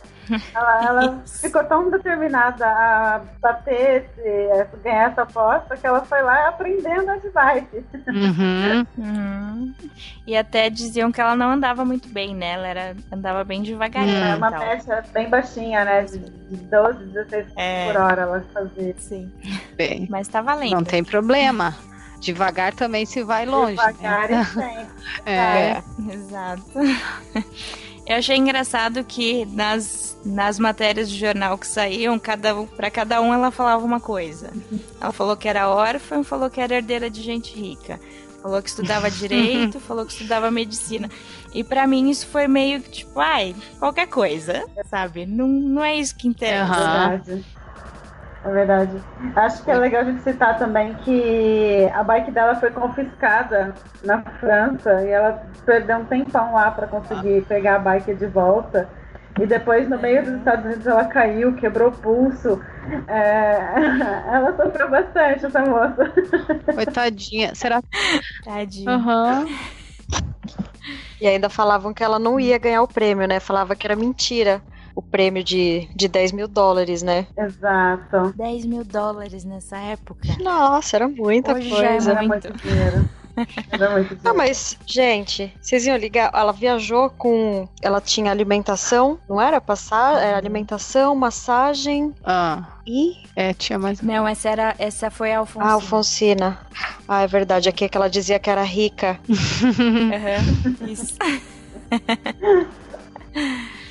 [0.53, 6.49] ela, ela ficou tão determinada a bater, esse, ganhar essa aposta, que ela foi lá
[6.49, 7.85] aprendendo a de bike.
[8.09, 8.87] Uhum.
[8.99, 9.75] Uhum.
[10.27, 12.55] E até diziam que ela não andava muito bem, né?
[12.55, 14.17] Ela era, andava bem devagarinho.
[14.17, 16.03] Era uma média bem baixinha, né?
[16.03, 17.93] De, de 12, 16 é...
[17.93, 18.95] por hora ela fazia.
[18.99, 19.33] Sim.
[19.77, 20.73] Bem, Mas tá valendo.
[20.73, 21.77] Não tem problema.
[22.25, 23.77] Devagar também se vai longe.
[23.77, 23.93] Né?
[23.93, 24.43] Devagar né?
[24.43, 24.87] e sempre.
[25.27, 25.33] É.
[25.33, 25.83] é,
[26.13, 26.65] exato.
[28.07, 33.33] Eu achei engraçado que nas, nas matérias de jornal que saíam, cada, para cada um
[33.33, 34.53] ela falava uma coisa.
[35.01, 37.99] Ela falou que era órfã, falou que era herdeira de gente rica.
[38.43, 41.09] Falou que estudava direito, falou que estudava medicina.
[41.55, 45.25] E para mim isso foi meio tipo, ai, qualquer coisa, sabe?
[45.25, 47.23] Não, não é isso que interessa.
[47.27, 47.43] Uhum.
[48.45, 49.03] É verdade.
[49.35, 54.21] Acho que é legal a gente citar também que a bike dela foi confiscada na
[54.39, 58.87] França e ela perdeu um tempão lá para conseguir pegar a bike de volta.
[59.41, 62.61] E depois, no meio dos Estados Unidos, ela caiu, quebrou o pulso.
[63.09, 63.59] É...
[64.33, 66.13] Ela sofreu bastante, essa moça.
[66.73, 67.53] Coitadinha.
[67.53, 67.83] Será?
[68.45, 68.93] Tadinha.
[68.93, 69.47] Uhum.
[71.21, 73.41] E ainda falavam que ela não ia ganhar o prêmio, né?
[73.41, 74.63] Falava que era mentira
[74.95, 77.27] o prêmio de, de 10 mil dólares, né?
[77.37, 78.33] Exato.
[78.37, 80.29] 10 mil dólares nessa época.
[80.41, 82.13] Nossa, era muita Hoje coisa.
[82.13, 83.09] era muito dinheiro.
[83.71, 86.31] Era muito Não, mas, gente, vocês iam ligar.
[86.33, 87.69] Ela viajou com.
[87.83, 89.61] Ela tinha alimentação, não era?
[89.61, 92.15] Passar, era alimentação, massagem.
[92.25, 92.65] Ah.
[92.87, 93.17] E.
[93.35, 94.01] É, tinha mais.
[94.01, 95.69] Não, essa, era, essa foi a Alfonsina.
[95.69, 96.61] Ah, Alfonsina.
[97.09, 97.69] Ah, é verdade.
[97.69, 99.19] Aqui é que ela dizia que era rica.
[99.29, 101.17] uhum, isso.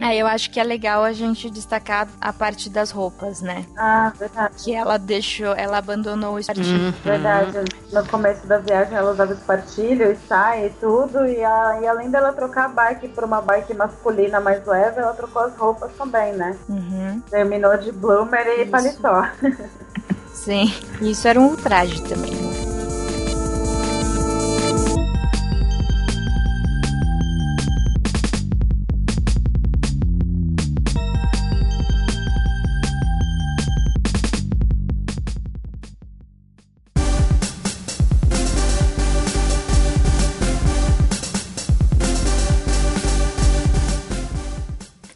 [0.00, 3.64] É, eu acho que é legal a gente destacar a parte das roupas, né?
[3.76, 4.54] Ah, verdade.
[4.62, 6.86] Que ela deixou, ela abandonou o espartilho.
[6.86, 6.94] Uhum.
[7.04, 7.58] Verdade.
[7.92, 11.26] No começo da viagem ela usava espartilho, saia e tudo.
[11.26, 15.12] E, a, e além dela trocar a bike por uma bike masculina mais leve, ela
[15.14, 16.56] trocou as roupas também, né?
[16.68, 17.20] Uhum.
[17.28, 18.70] Terminou de bloomer e Isso.
[18.70, 19.28] paletó.
[20.32, 22.67] Sim, isso era um ultraje também.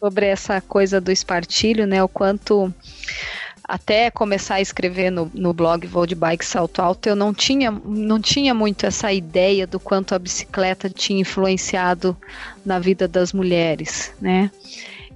[0.03, 2.03] Sobre essa coisa do espartilho, né?
[2.03, 2.75] O quanto
[3.63, 7.71] até começar a escrever no, no blog Vou de Bike Salto Alto, eu não tinha,
[7.71, 12.17] não tinha muito essa ideia do quanto a bicicleta tinha influenciado
[12.67, 14.51] na vida das mulheres, né?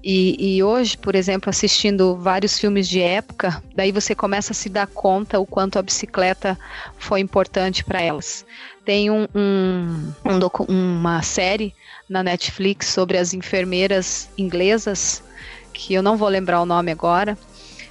[0.09, 4.69] E, e, hoje, por exemplo, assistindo vários filmes de época, daí você começa a se
[4.69, 6.57] dar conta o quanto a bicicleta
[6.97, 8.47] foi importante para elas.
[8.85, 11.75] Tem um, um, um uma série
[12.09, 15.25] na Netflix sobre as enfermeiras inglesas,
[15.73, 17.37] que eu não vou lembrar o nome agora,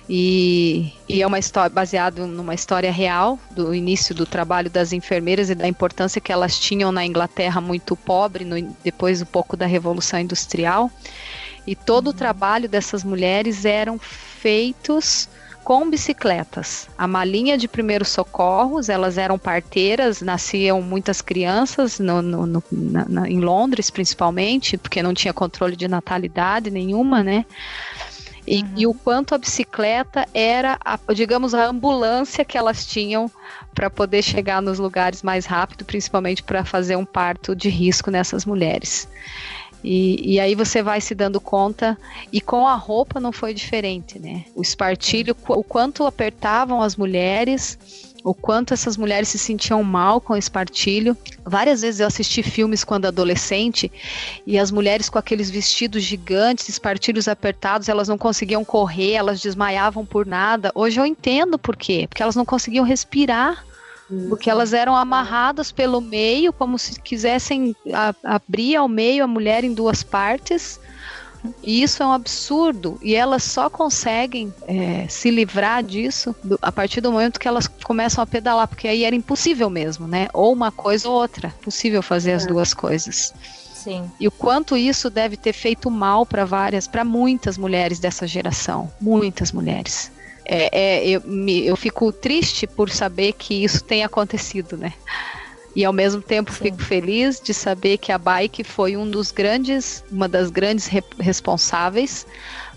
[0.08, 5.50] e, e, é uma história baseada numa história real do início do trabalho das enfermeiras
[5.50, 9.66] e da importância que elas tinham na Inglaterra muito pobre, no, depois um pouco da
[9.66, 10.90] Revolução Industrial.
[11.66, 15.28] E todo o trabalho dessas mulheres eram feitos
[15.66, 16.88] com bicicletas.
[16.96, 23.28] A malinha de primeiros socorros, elas eram parteiras, nasciam muitas crianças no, no, no, na,
[23.28, 27.46] em Londres, principalmente, porque não tinha controle de natalidade nenhuma, né?
[28.48, 28.70] E, uhum.
[28.78, 33.30] e, o quanto a bicicleta era, a, digamos, a ambulância que elas tinham
[33.74, 38.46] para poder chegar nos lugares mais rápido, principalmente para fazer um parto de risco nessas
[38.46, 39.08] mulheres.
[39.88, 41.96] E, e, aí você vai se dando conta,
[42.34, 44.46] e com a roupa não foi diferente, né?
[44.56, 47.78] O espartilho, o quanto apertavam as mulheres,
[48.24, 51.16] o quanto essas mulheres se sentiam mal com o espartilho.
[51.46, 53.92] Várias vezes eu assisti filmes quando adolescente
[54.48, 60.04] e as mulheres com aqueles vestidos gigantes, espartilhos apertados, elas não conseguiam correr, elas desmaiavam
[60.04, 60.72] por nada.
[60.74, 63.64] Hoje eu entendo por quê, porque elas não conseguiam respirar
[64.30, 69.64] porque elas eram amarradas pelo meio, como se quisessem a, abrir ao meio a mulher
[69.64, 70.80] em duas partes.
[71.62, 73.00] E isso é um absurdo.
[73.02, 77.68] E elas só conseguem é, se livrar disso do, a partir do momento que elas
[77.68, 80.28] começam a pedalar, porque aí era impossível mesmo, né?
[80.34, 81.54] Ou uma coisa ou outra.
[81.62, 82.48] Possível fazer as é.
[82.48, 83.34] duas coisas.
[83.74, 84.10] Sim.
[84.20, 88.92] E o quanto isso deve ter feito mal para várias, para muitas mulheres dessa geração.
[89.00, 90.12] Muitas mulheres
[90.46, 94.94] é, é, eu, me, eu fico triste por saber que isso tem acontecido, né?
[95.76, 96.66] E ao mesmo tempo Sim.
[96.66, 101.04] fico feliz de saber que a bike foi um dos grandes, uma das grandes re
[101.20, 102.26] responsáveis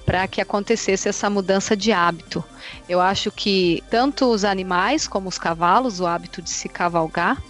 [0.05, 2.43] para que acontecesse essa mudança de hábito.
[2.89, 7.41] Eu acho que tanto os animais como os cavalos, o hábito de se cavalgar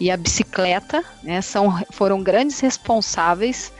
[0.00, 3.70] e a bicicleta, né, são, foram grandes responsáveis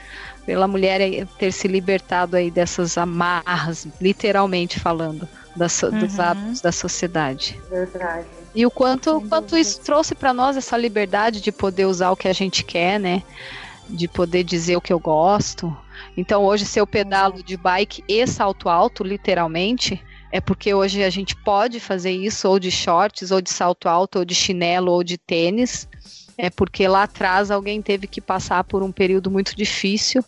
[0.45, 5.27] pela mulher ter se libertado aí dessas amarras, literalmente falando
[5.57, 5.99] da, uhum.
[5.99, 7.59] dos hábitos da sociedade.
[7.69, 8.25] Verdade.
[8.55, 12.27] E o quanto, quanto isso trouxe para nós essa liberdade de poder usar o que
[12.27, 13.21] a gente quer, né?
[13.89, 15.75] De poder dizer o que eu gosto.
[16.15, 21.09] Então hoje se eu pedalo de bike e salto alto, literalmente, é porque hoje a
[21.09, 25.03] gente pode fazer isso ou de shorts, ou de salto alto, ou de chinelo, ou
[25.03, 25.87] de tênis.
[26.37, 30.23] É porque lá atrás alguém teve que passar por um período muito difícil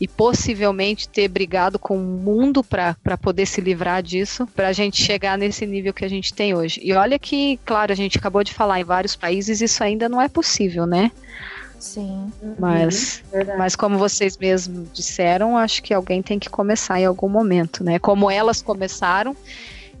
[0.00, 5.02] e possivelmente ter brigado com o mundo para poder se livrar disso, para a gente
[5.02, 6.80] chegar nesse nível que a gente tem hoje.
[6.82, 10.20] E olha que, claro, a gente acabou de falar, em vários países isso ainda não
[10.20, 11.10] é possível, né?
[11.78, 12.32] Sim.
[12.58, 17.28] Mas, uhum, mas como vocês mesmos disseram, acho que alguém tem que começar em algum
[17.28, 17.98] momento, né?
[17.98, 19.36] Como elas começaram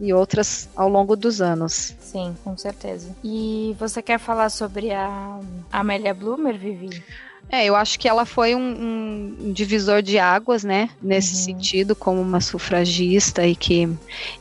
[0.00, 1.94] e outras ao longo dos anos.
[2.00, 3.14] Sim, com certeza.
[3.22, 5.38] E você quer falar sobre a
[5.72, 7.02] Amélia Bloomer, Vivi?
[7.48, 10.90] É, eu acho que ela foi um, um divisor de águas, né?
[11.00, 11.42] Nesse uhum.
[11.42, 13.88] sentido, como uma sufragista e que,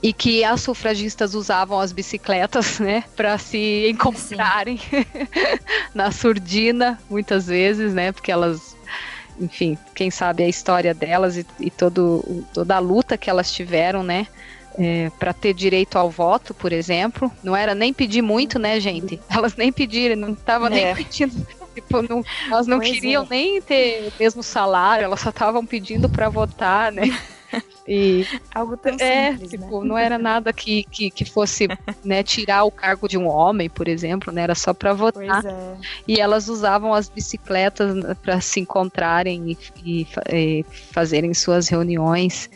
[0.02, 3.04] e que as sufragistas usavam as bicicletas, né?
[3.16, 4.80] Para se encontrarem
[5.94, 8.12] na surdina, muitas vezes, né?
[8.12, 8.76] Porque elas
[9.40, 14.02] enfim, quem sabe a história delas e, e todo, toda a luta que elas tiveram,
[14.02, 14.28] né?
[14.78, 17.32] É, para ter direito ao voto, por exemplo.
[17.44, 19.20] Não era nem pedir muito, né, gente?
[19.30, 20.72] Elas nem pediram, não estavam é.
[20.72, 23.28] nem pedindo Tipo, não, elas não pois queriam é.
[23.30, 27.04] nem ter o mesmo salário, elas só estavam pedindo para votar, né?
[27.88, 29.88] E algo tão é, simples, tipo, né?
[29.88, 31.68] não era nada que, que, que fosse
[32.04, 34.42] né, tirar o cargo de um homem, por exemplo, né?
[34.42, 35.46] Era só para votar.
[35.46, 35.76] É.
[36.08, 42.50] E elas usavam as bicicletas para se encontrarem e, e, e, fazerem suas reuniões.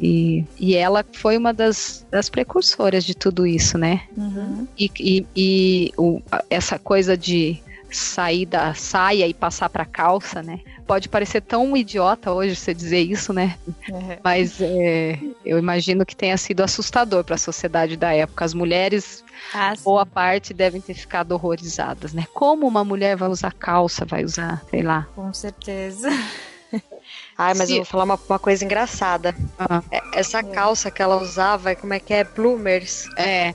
[0.00, 4.02] E, e ela foi uma das, das precursoras de tudo isso, né?
[4.16, 4.68] Uhum.
[4.78, 10.60] E, e, e o, essa coisa de sair da saia e passar para calça, né?
[10.86, 13.58] Pode parecer tão idiota hoje você dizer isso, né?
[13.90, 14.18] É.
[14.22, 18.44] Mas é, eu imagino que tenha sido assustador para a sociedade da época.
[18.44, 19.24] As mulheres,
[19.54, 22.26] ah, boa parte, devem ter ficado horrorizadas, né?
[22.32, 25.06] Como uma mulher vai usar calça, vai usar, sei lá.
[25.14, 26.08] Com certeza.
[27.36, 27.74] Ai, mas Se...
[27.74, 29.34] eu vou falar uma, uma coisa engraçada.
[29.58, 29.82] Ah.
[30.12, 32.24] Essa calça que ela usava, como é que é?
[32.24, 33.08] Bloomers.
[33.16, 33.52] É.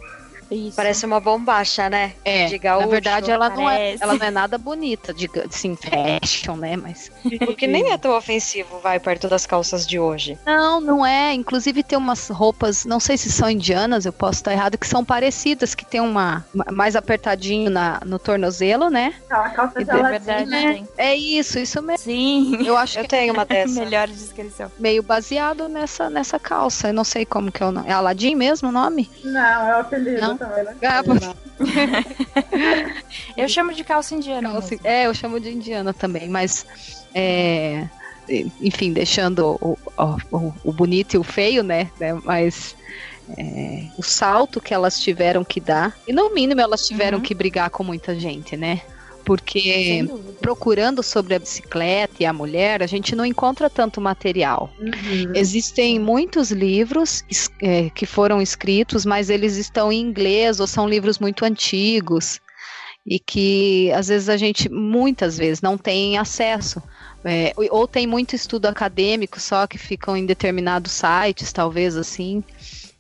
[0.54, 0.76] Isso.
[0.76, 2.14] Parece uma bombacha, né?
[2.24, 2.46] É.
[2.46, 2.86] De gaúcho.
[2.86, 6.76] Na verdade, ela não, é, ela não é nada bonita, de assim, fashion, né?
[6.76, 7.12] Mas.
[7.46, 10.38] Porque nem é tão ofensivo, vai, perto das calças de hoje.
[10.46, 11.34] Não, não é.
[11.34, 15.04] Inclusive tem umas roupas, não sei se são indianas, eu posso estar errado, que são
[15.04, 19.14] parecidas, que tem uma mais apertadinho na, no tornozelo, né?
[19.30, 20.54] a calça de é verdade,
[20.98, 22.04] é, é isso, isso mesmo.
[22.04, 22.66] Sim.
[22.66, 23.80] Eu acho eu que tenho uma dessa.
[23.80, 24.72] Melhor descrição.
[24.80, 26.90] Meio baseado nessa, nessa calça.
[26.90, 27.90] Eu não sei como que é o nome.
[27.90, 29.10] É Aladdin mesmo o nome?
[29.24, 30.38] Não, é o apelido não?
[30.48, 30.76] Também, né?
[30.84, 31.04] Ah,
[33.38, 34.52] eu chamo de calça indiana.
[34.52, 36.66] Calça, é, eu chamo de indiana também, mas.
[37.14, 37.88] É,
[38.62, 39.78] enfim, deixando o,
[40.32, 41.92] o, o, bonito e o feio, né?
[42.00, 42.76] né mas
[43.38, 47.24] é, o salto que elas tiveram que dar, e no mínimo elas tiveram uhum.
[47.24, 48.82] que brigar com muita gente, né?
[49.26, 50.06] Porque
[50.42, 54.70] procurando sobre a bicicleta e a mulher, a gente não encontra tanto material.
[54.80, 55.32] Uhum.
[55.34, 57.24] Existem muitos livros
[57.62, 62.42] é, que foram escritos, mas eles estão em inglês ou são livros muito antigos
[63.06, 66.82] e que às vezes a gente, muitas vezes, não tem acesso.
[67.26, 72.44] É, ou tem muito estudo acadêmico só que ficam em determinados sites, talvez assim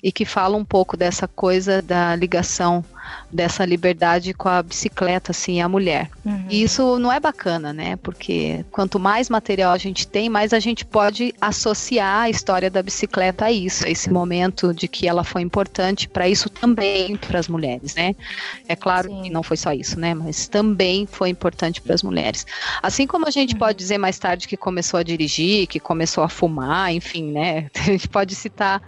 [0.04, 2.84] e que fala um pouco dessa coisa da ligação
[3.32, 6.10] dessa liberdade com a bicicleta, assim, a mulher.
[6.24, 6.46] Uhum.
[6.50, 7.96] E isso não é bacana, né?
[7.98, 12.82] Porque quanto mais material a gente tem, mais a gente pode associar a história da
[12.84, 17.40] bicicleta a isso, a esse momento de que ela foi importante para isso também para
[17.40, 18.16] as mulheres, né?
[18.68, 19.24] É claro Sim.
[19.24, 20.14] que não foi só isso, né?
[20.14, 22.46] Mas também foi importante para as mulheres.
[22.82, 23.60] Assim como a gente uhum.
[23.60, 27.70] pode dizer mais tarde que começou a dirigir, que começou a fumar, enfim, né?
[27.84, 28.82] A gente pode citar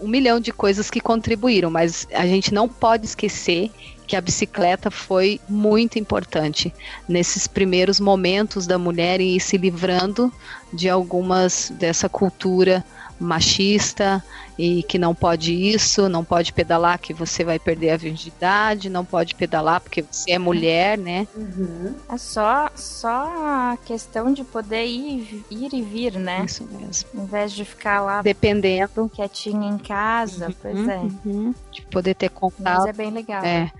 [0.00, 3.70] um milhão de coisas que contribuíram, mas a gente não pode esquecer
[4.06, 6.72] que a bicicleta foi muito importante
[7.08, 10.32] nesses primeiros momentos da mulher em ir se livrando
[10.72, 12.84] de algumas dessa cultura
[13.18, 14.22] machista
[14.58, 19.04] e que não pode isso, não pode pedalar que você vai perder a virgindade, não
[19.04, 21.26] pode pedalar porque você é mulher, né?
[21.36, 21.94] Uhum.
[22.08, 26.44] É só, só a questão de poder ir, ir e vir, né?
[26.44, 27.08] Isso mesmo.
[27.14, 30.98] Em vez de ficar lá dependendo quietinha em casa, uhum, pois é.
[30.98, 31.54] Uhum.
[31.70, 32.78] De poder ter contato.
[32.78, 33.44] Mas é bem legal.
[33.44, 33.70] É.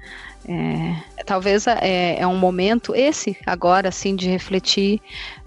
[0.48, 5.00] É, talvez é, é, um momento, esse agora, assim, de refletir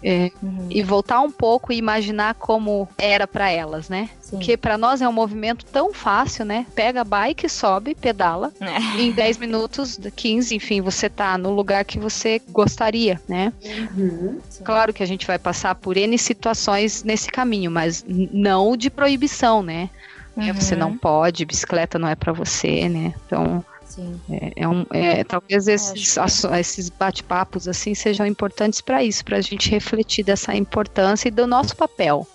[0.04, 0.68] é, uhum.
[0.70, 4.10] e voltar um pouco e imaginar como era para elas, né?
[4.20, 4.32] Sim.
[4.32, 6.66] Porque para nós é um movimento tão fácil, né?
[6.76, 8.52] Pega a bike, sobe, pedala.
[8.70, 9.02] É.
[9.02, 13.52] Em 10 minutos, 15, enfim, você tá no lugar que você gostaria, né?
[13.98, 14.40] Uhum.
[14.64, 19.64] Claro que a gente vai passar por N situações nesse caminho, mas não de proibição,
[19.64, 19.90] né?
[20.38, 20.54] Uhum.
[20.54, 23.14] Você não pode, bicicleta não é para você, né?
[23.26, 23.66] Então,
[24.00, 24.22] Sim.
[24.30, 29.26] É, é um, é, talvez é, esses, é, esses bate-papos assim sejam importantes para isso,
[29.26, 32.26] para a gente refletir dessa importância e do nosso papel.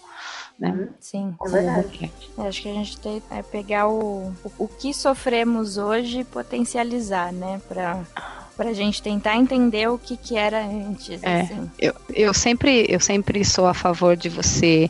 [0.59, 0.89] Né?
[1.01, 2.13] Sim, é verdade.
[2.39, 7.33] acho que a gente tem é pegar o, o, o que sofremos hoje e potencializar,
[7.33, 7.61] né?
[7.67, 8.05] Para
[8.57, 11.21] para a gente tentar entender o que, que era antes.
[11.25, 11.71] É, assim.
[11.77, 14.89] eu, eu, sempre, eu sempre sou a favor de você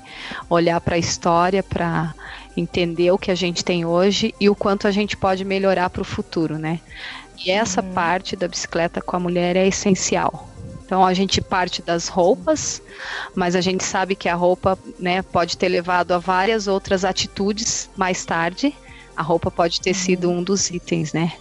[0.50, 2.14] olhar para a história, para
[2.56, 6.02] entender o que a gente tem hoje e o quanto a gente pode melhorar para
[6.02, 6.80] o futuro, né?
[7.44, 7.92] E essa uhum.
[7.92, 10.48] parte da bicicleta com a mulher é essencial.
[10.84, 12.82] Então a gente parte das roupas,
[13.34, 17.90] mas a gente sabe que a roupa né, pode ter levado a várias outras atitudes
[17.96, 18.74] mais tarde.
[19.16, 21.32] A roupa pode ter sido um dos itens, né?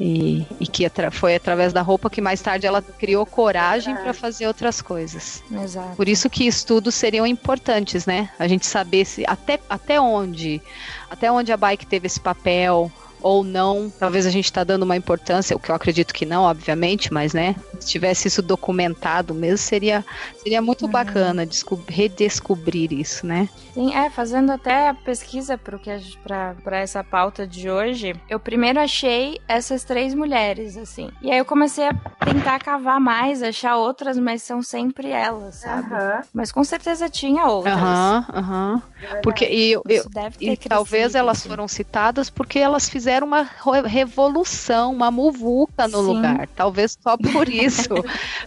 [0.00, 4.12] E, e que atra foi através da roupa que mais tarde ela criou coragem para
[4.12, 5.42] fazer outras coisas.
[5.52, 5.96] Exato.
[5.96, 8.30] Por isso que estudos seriam importantes, né?
[8.38, 10.60] A gente saber se até, até onde,
[11.08, 12.90] até onde a bike teve esse papel,
[13.22, 13.92] ou não.
[13.98, 17.32] Talvez a gente está dando uma importância, o que eu acredito que não, obviamente, mas
[17.32, 20.04] né, se tivesse isso documentado mesmo, seria,
[20.42, 20.90] seria muito uhum.
[20.90, 21.46] bacana
[21.88, 23.48] redescobrir isso, né?
[23.74, 29.84] Sim, é, fazendo até a pesquisa para essa pauta de hoje, eu primeiro achei essas
[29.84, 31.10] três mulheres, assim.
[31.22, 31.94] E aí eu comecei a
[32.24, 35.92] tentar cavar mais, achar outras, mas são sempre elas, sabe?
[35.92, 36.22] Uhum.
[36.34, 37.74] Mas com certeza tinha outras.
[37.74, 38.72] Aham, uhum, aham.
[38.74, 39.20] Uhum.
[39.22, 40.04] Porque e, eu, eu
[40.40, 41.48] e talvez elas assim.
[41.48, 43.42] foram citadas porque elas fizeram fizeram uma
[43.86, 46.06] revolução, uma muvuca no Sim.
[46.06, 46.48] lugar.
[46.54, 47.88] Talvez só por isso.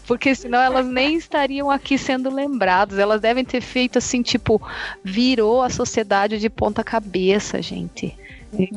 [0.08, 2.98] porque senão elas nem estariam aqui sendo lembradas.
[2.98, 4.62] Elas devem ter feito assim, tipo,
[5.04, 8.18] virou a sociedade de ponta cabeça, gente.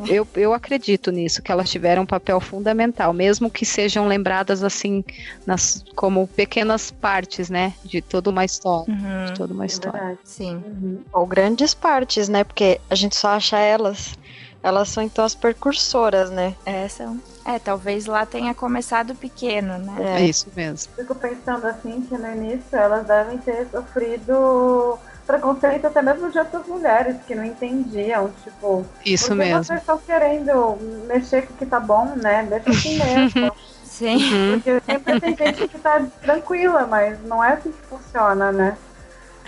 [0.09, 5.05] Eu, eu acredito nisso, que elas tiveram um papel fundamental, mesmo que sejam lembradas assim,
[5.47, 7.75] nas, como pequenas partes, né?
[7.85, 8.91] De toda uma história.
[8.91, 10.13] Uhum, de toda uma história.
[10.13, 10.63] É Sim.
[10.67, 10.99] Uhum.
[11.13, 12.43] Ou grandes partes, né?
[12.43, 14.17] Porque a gente só acha elas
[14.67, 16.57] elas são então as precursoras, né?
[16.67, 17.21] É, são.
[17.45, 19.95] É, talvez lá tenha começado pequeno, né?
[20.01, 20.93] É, é isso mesmo.
[20.97, 26.67] Fico pensando assim que no início elas devem ter sofrido preconceito até mesmo de outras
[26.67, 28.85] mulheres que não entendiam, tipo.
[29.05, 29.63] Isso mesmo.
[29.63, 32.45] Vocês estão querendo mexer com o que tá bom, né?
[32.51, 33.53] Deixa assim mesmo.
[33.85, 34.17] Sim.
[34.17, 34.61] Uhum.
[34.61, 38.77] Porque sempre tem gente que tá tranquila, mas não é assim que funciona, né?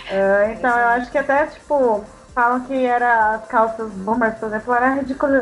[0.09, 2.05] Uh, então eu acho que até, tipo,
[2.39, 4.93] falam que era as calças boomers, por exemplo, era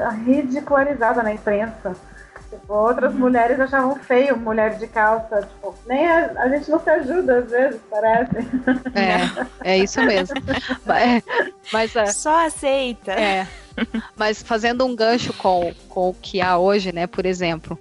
[0.10, 1.96] ridicularizada na imprensa.
[2.50, 3.20] Tipo, outras uhum.
[3.20, 5.42] mulheres achavam feio mulher de calça.
[5.44, 8.36] Tipo, nem a, a gente não se ajuda às vezes, parece.
[8.96, 10.36] É, é isso mesmo.
[10.88, 11.24] mas,
[11.72, 13.12] mas é, Só aceita.
[13.12, 13.46] É.
[14.16, 17.78] Mas fazendo um gancho com, com o que há hoje, né, por exemplo.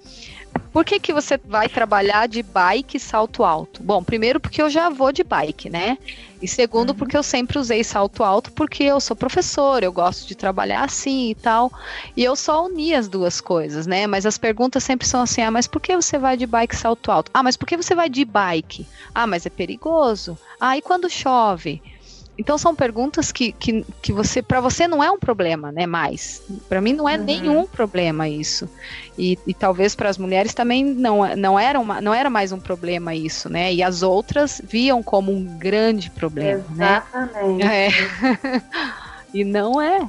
[0.76, 3.82] Por que, que você vai trabalhar de bike salto alto?
[3.82, 5.96] Bom, primeiro porque eu já vou de bike, né?
[6.42, 6.96] E segundo, uhum.
[6.96, 11.30] porque eu sempre usei salto alto, porque eu sou professor, eu gosto de trabalhar assim
[11.30, 11.72] e tal.
[12.14, 14.06] E eu só uni as duas coisas, né?
[14.06, 17.10] Mas as perguntas sempre são assim: ah, mas por que você vai de bike salto
[17.10, 17.30] alto?
[17.32, 18.86] Ah, mas por que você vai de bike?
[19.14, 20.38] Ah, mas é perigoso.
[20.60, 21.80] Ah, e quando chove?
[22.38, 25.86] Então são perguntas que, que, que você, para você não é um problema, né?
[25.86, 27.24] Mais, para mim não é uhum.
[27.24, 28.68] nenhum problema isso.
[29.18, 32.60] E, e talvez para as mulheres também não, não era uma, não era mais um
[32.60, 33.72] problema isso, né?
[33.72, 37.02] E as outras viam como um grande problema, né?
[37.14, 37.64] Exatamente.
[37.64, 37.86] né?
[37.86, 37.90] É.
[39.32, 40.08] e não é.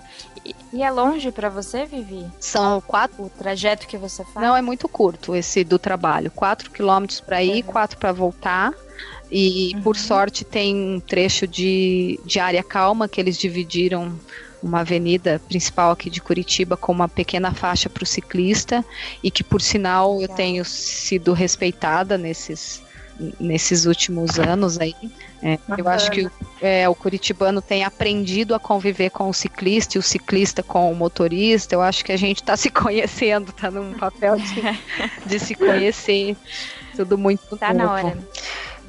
[0.72, 2.26] E é longe para você, Vivi?
[2.40, 3.24] São quatro.
[3.24, 4.46] O trajeto que você faz?
[4.46, 6.32] Não, é muito curto esse do trabalho.
[6.32, 7.72] Quatro quilômetros para ir, uhum.
[7.72, 8.74] quatro para voltar.
[9.32, 9.82] E uhum.
[9.82, 14.18] por sorte tem um trecho de, de área calma que eles dividiram
[14.62, 18.84] uma avenida principal aqui de Curitiba com uma pequena faixa para o ciclista
[19.22, 22.82] e que por sinal eu tenho sido respeitada nesses
[23.40, 24.96] nesses últimos anos aí.
[25.42, 26.30] É, eu acho que
[26.62, 30.96] é, o curitibano tem aprendido a conviver com o ciclista e o ciclista com o
[30.96, 31.76] motorista.
[31.76, 34.62] Eu acho que a gente está se conhecendo, está num papel de,
[35.26, 36.36] de se conhecer.
[36.96, 37.86] Tudo muito tá novo.
[37.86, 38.18] na hora.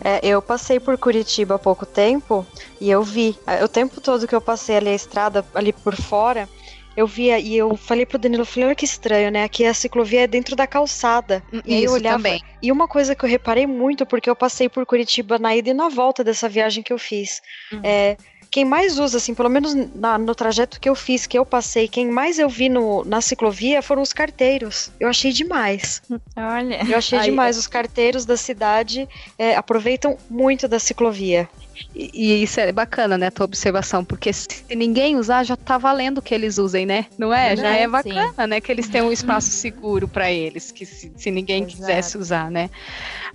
[0.02, 2.46] É, eu passei por Curitiba há pouco tempo
[2.80, 3.36] e eu vi.
[3.62, 6.48] O tempo todo que eu passei ali a estrada, ali por fora,
[6.96, 9.44] eu via e eu falei pro Danilo, falei, olha que estranho, né?
[9.44, 11.42] Aqui a ciclovia é dentro da calçada.
[11.52, 12.16] Hum, e aí eu olhava.
[12.16, 12.42] Também.
[12.60, 15.74] E uma coisa que eu reparei muito, porque eu passei por Curitiba na ida e
[15.74, 17.40] na volta dessa viagem que eu fiz.
[17.72, 17.80] Uhum.
[17.84, 18.16] É
[18.50, 21.86] quem mais usa, assim, pelo menos na, no trajeto que eu fiz, que eu passei,
[21.86, 24.90] quem mais eu vi no, na ciclovia foram os carteiros.
[24.98, 26.02] Eu achei demais.
[26.36, 26.82] Olha.
[26.88, 27.56] Eu achei Aí, demais.
[27.56, 31.48] Os carteiros da cidade é, aproveitam muito da ciclovia.
[31.94, 35.78] E, e, isso é bacana, né, a tua observação, porque se ninguém usar, já tá
[35.78, 37.06] valendo que eles usem, né?
[37.16, 37.56] Não é?
[37.56, 38.46] Já é bacana, Sim.
[38.48, 41.76] né, que eles tenham um espaço seguro para eles, que se, se ninguém Exato.
[41.76, 42.70] quisesse usar, né?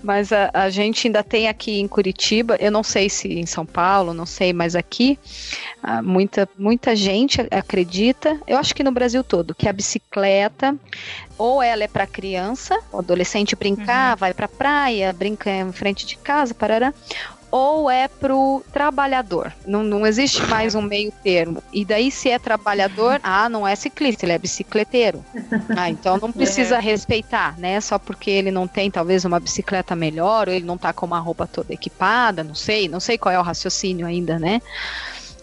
[0.02, 3.66] Mas a, a, gente ainda tem aqui em Curitiba, eu não sei se em São
[3.66, 5.18] Paulo, não sei, mas aqui
[5.82, 10.76] ah, muita, muita gente acredita, eu acho que no Brasil todo, que a bicicleta
[11.38, 14.18] ou ela é para criança, o adolescente brincar, uhum.
[14.18, 16.94] vai para praia, brinca em frente de casa, parará,
[17.54, 19.54] ou é pro trabalhador.
[19.64, 21.62] Não, não existe mais um meio termo.
[21.72, 25.24] E daí, se é trabalhador, ah, não é ciclista, ele é bicicleteiro.
[25.78, 26.80] Ah, então não precisa é.
[26.80, 27.80] respeitar, né?
[27.80, 31.20] Só porque ele não tem talvez uma bicicleta melhor, ou ele não tá com uma
[31.20, 34.60] roupa toda equipada, não sei, não sei qual é o raciocínio ainda, né?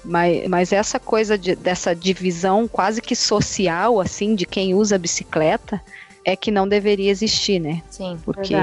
[0.04, 5.80] Mas, mas essa coisa de, dessa divisão quase que social, assim, de quem usa bicicleta,
[6.30, 7.82] é que não deveria existir, né?
[7.90, 8.18] Sim.
[8.24, 8.54] Porque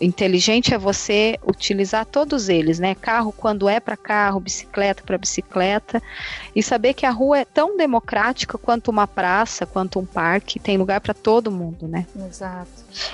[0.00, 2.94] inteligente é você utilizar todos eles, né?
[2.94, 6.02] Carro quando é para carro, bicicleta para bicicleta,
[6.54, 10.78] e saber que a rua é tão democrática quanto uma praça, quanto um parque, tem
[10.78, 12.06] lugar para todo mundo, né?
[12.28, 12.70] Exato.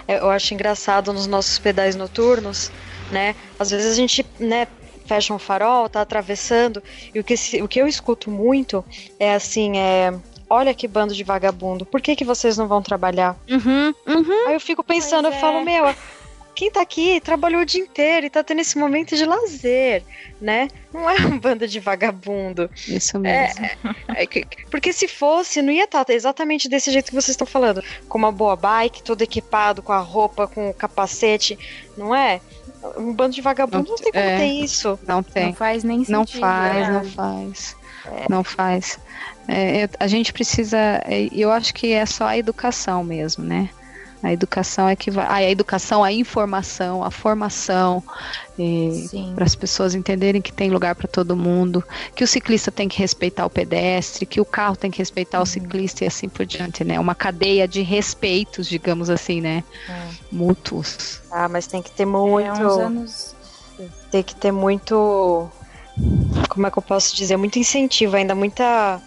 [0.06, 2.70] É, eu acho engraçado nos nossos pedais noturnos,
[3.10, 3.34] né?
[3.58, 4.66] Às vezes a gente, né,
[5.06, 6.82] fecha um farol, tá atravessando,
[7.14, 8.84] e o que, o que eu escuto muito
[9.18, 10.12] é assim, é
[10.48, 13.36] olha que bando de vagabundo, por que, que vocês não vão trabalhar?
[13.48, 14.48] Uhum, uhum.
[14.48, 15.40] Aí eu fico pensando, pois eu é.
[15.40, 15.94] falo, meu,
[16.56, 20.02] quem tá aqui trabalhou o dia inteiro e tá tendo esse momento de lazer,
[20.40, 20.68] né?
[20.92, 22.70] Não é um bando de vagabundo.
[22.88, 23.66] Isso mesmo.
[24.08, 24.26] É, é,
[24.70, 27.84] porque se fosse, não ia estar tá exatamente desse jeito que vocês estão falando.
[28.08, 31.58] Com uma boa bike, todo equipado, com a roupa, com o capacete,
[31.94, 32.40] não é?
[32.96, 34.98] Um bando de vagabundo não, não tem como é, ter isso.
[35.06, 35.46] Não tem.
[35.46, 36.12] Não faz nem sentido.
[36.12, 37.76] Não faz, não faz.
[38.12, 38.26] É.
[38.28, 38.98] Não faz.
[39.48, 43.70] É, a gente precisa, é, eu acho que é só a educação mesmo, né?
[44.22, 45.26] A educação é que vai.
[45.26, 48.02] a educação, a informação, a formação,
[49.34, 51.84] para as pessoas entenderem que tem lugar para todo mundo,
[52.14, 55.44] que o ciclista tem que respeitar o pedestre, que o carro tem que respeitar uhum.
[55.44, 56.98] o ciclista e assim por diante, né?
[56.98, 59.62] Uma cadeia de respeitos, digamos assim, né?
[59.88, 60.08] É.
[60.32, 61.20] Mútuos.
[61.30, 62.48] Ah, mas tem que ter muito.
[62.48, 63.36] É, anos...
[64.10, 65.48] Tem que ter muito.
[66.48, 67.36] Como é que eu posso dizer?
[67.36, 69.00] Muito incentivo ainda, muita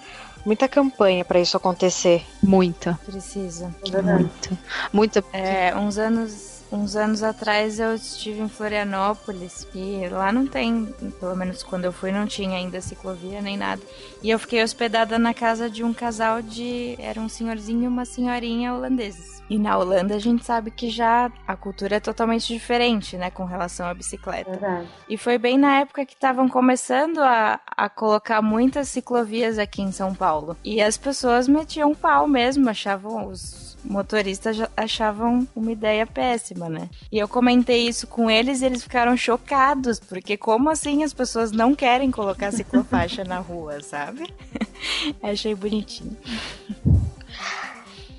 [0.45, 2.25] muita campanha para isso acontecer.
[2.41, 2.99] Muita.
[3.05, 3.73] Precisa.
[3.83, 4.57] Muita.
[4.91, 5.23] Muita.
[5.33, 10.85] É, uns anos uns anos atrás eu estive em Florianópolis e lá não tem,
[11.19, 13.81] pelo menos quando eu fui, não tinha ainda ciclovia nem nada.
[14.21, 16.95] E eu fiquei hospedada na casa de um casal de.
[16.99, 19.38] Era um senhorzinho e uma senhorinha holandeses.
[19.49, 23.45] E na Holanda a gente sabe que já a cultura é totalmente diferente, né, com
[23.45, 24.51] relação à bicicleta.
[24.51, 24.87] Verdade.
[25.09, 29.91] E foi bem na época que estavam começando a, a colocar muitas ciclovias aqui em
[29.91, 30.55] São Paulo.
[30.63, 36.89] E as pessoas metiam pau mesmo, achavam os motoristas achavam uma ideia péssima, né?
[37.11, 41.51] E eu comentei isso com eles e eles ficaram chocados, porque como assim as pessoas
[41.51, 44.27] não querem colocar ciclofaixa na rua, sabe?
[45.23, 46.17] Achei bonitinho.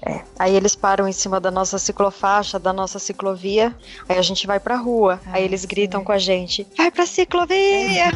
[0.05, 0.23] É.
[0.39, 3.75] Aí eles param em cima da nossa ciclofaixa, da nossa ciclovia.
[4.09, 5.21] Aí a gente vai pra rua.
[5.27, 6.07] Ah, aí eles gritam sim.
[6.07, 8.07] com a gente: Vai pra ciclovia!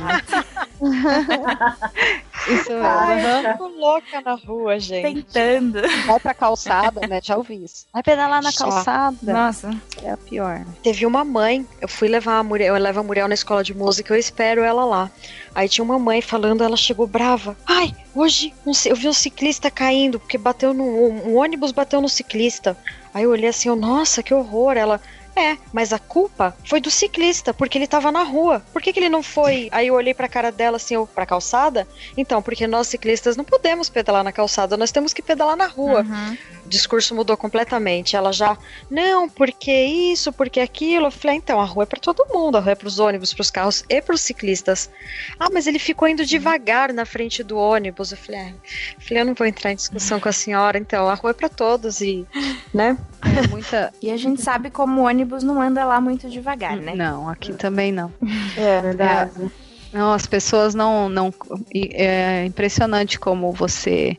[2.49, 2.87] Isso mesmo.
[2.87, 3.79] Ai, uhum.
[3.79, 5.25] louca na rua, gente.
[5.25, 5.81] Tentando.
[6.07, 7.21] Vai pra calçada, né?
[7.23, 7.87] Já ouvi isso.
[7.93, 8.59] Vai pedalar na Já.
[8.59, 9.33] calçada.
[9.33, 9.71] Nossa.
[10.03, 10.65] É a pior.
[10.83, 13.73] Teve uma mãe, eu fui levar a Muriel, eu levo a Muriel na escola de
[13.73, 15.11] música, eu espero ela lá.
[15.55, 17.57] Aí tinha uma mãe falando, ela chegou brava.
[17.65, 18.53] Ai, hoje
[18.87, 20.85] eu vi um ciclista caindo, porque bateu no.
[20.85, 22.77] Um ônibus bateu no ciclista.
[23.13, 24.77] Aí eu olhei assim, eu, nossa, que horror.
[24.77, 25.01] Ela,
[25.37, 28.63] é, mas a culpa foi do ciclista, porque ele tava na rua.
[28.73, 29.69] Por que, que ele não foi?
[29.73, 31.87] Aí eu olhei pra cara dela assim, ou pra calçada.
[32.17, 36.03] Então, porque nós ciclistas não podemos pedalar na calçada, nós temos que pedalar na rua.
[36.03, 36.37] Uhum.
[36.65, 38.17] O discurso mudou completamente.
[38.17, 38.57] Ela já,
[38.91, 41.07] não, porque isso, porque aquilo.
[41.07, 43.51] Eu falei, então, a rua é pra todo mundo, a rua é pros ônibus, pros
[43.51, 44.91] carros e pros ciclistas.
[45.39, 48.13] Ah, mas ele ficou indo devagar na frente do ônibus.
[48.13, 48.53] Eu falei, ah,
[48.99, 51.49] falei, eu não vou entrar em discussão com a senhora, então, a rua é pra
[51.49, 52.27] todos e,
[52.73, 52.97] né?
[53.23, 53.93] É muita...
[54.01, 56.95] e a gente sabe como o ônibus ônibus não anda lá muito devagar, né?
[56.95, 58.13] Não, aqui também não.
[58.57, 59.33] É, verdade.
[59.43, 59.64] É,
[59.95, 61.33] não, as pessoas não, não.
[61.73, 64.19] É impressionante como você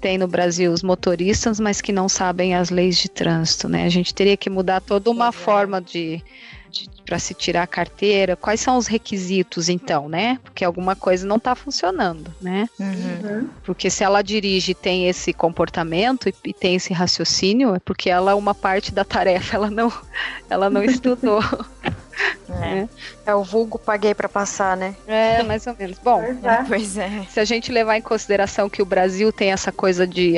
[0.00, 3.84] tem no Brasil os motoristas, mas que não sabem as leis de trânsito, né?
[3.84, 5.32] A gente teria que mudar toda uma é.
[5.32, 6.22] forma de,
[7.04, 8.36] para se tirar a carteira?
[8.36, 10.38] Quais são os requisitos, então, né?
[10.42, 12.68] Porque alguma coisa não está funcionando, né?
[12.78, 13.48] Uhum.
[13.62, 18.34] Porque se ela dirige tem esse comportamento e, e, tem esse raciocínio, é porque ela,
[18.34, 19.92] uma parte da tarefa, ela não,
[20.48, 21.42] ela não estudou.
[22.60, 22.88] É.
[23.26, 23.34] é.
[23.34, 24.94] o vulgo paguei para passar, né?
[25.06, 25.98] É, mais ou menos.
[25.98, 26.64] Bom, pois é.
[26.68, 27.26] pois é.
[27.30, 30.34] se a gente levar em consideração que o Brasil tem essa coisa de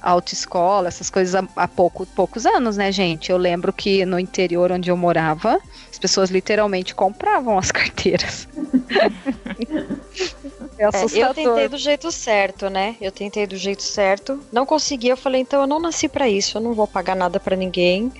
[0.00, 3.30] autoescola, essas coisas há, há pouco, poucos anos, né, gente?
[3.30, 5.60] Eu lembro que no interior onde eu morava,
[5.90, 8.48] as pessoas literalmente compravam as carteiras.
[10.76, 11.18] é assustador.
[11.18, 12.96] É, eu tentei do jeito certo, né?
[13.00, 14.40] Eu tentei do jeito certo.
[14.50, 17.38] Não consegui, eu falei, então eu não nasci para isso, eu não vou pagar nada
[17.38, 18.12] para ninguém.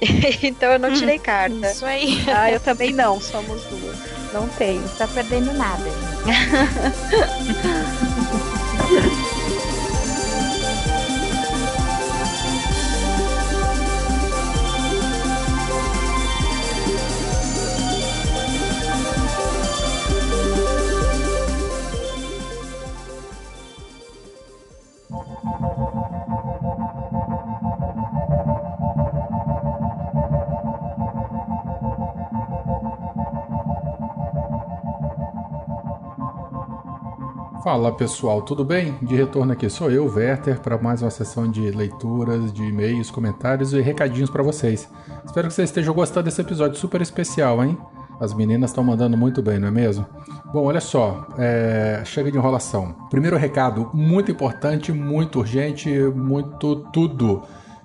[0.42, 1.70] então eu não hum, tirei carta.
[1.70, 2.22] Isso aí.
[2.28, 3.96] Ah, eu também não, somos duas.
[4.32, 4.82] Não tenho.
[4.82, 5.84] Não tá perdendo nada.
[37.64, 38.94] Fala pessoal, tudo bem?
[39.00, 43.72] De retorno aqui sou eu, Werther, para mais uma sessão de leituras, de e-mails, comentários
[43.72, 44.86] e recadinhos para vocês.
[45.24, 47.78] Espero que vocês estejam gostando desse episódio super especial, hein?
[48.20, 50.04] As meninas estão mandando muito bem, não é mesmo?
[50.52, 52.02] Bom, olha só, é...
[52.04, 52.94] chega de enrolação.
[53.08, 57.44] Primeiro recado, muito importante, muito urgente, muito tudo.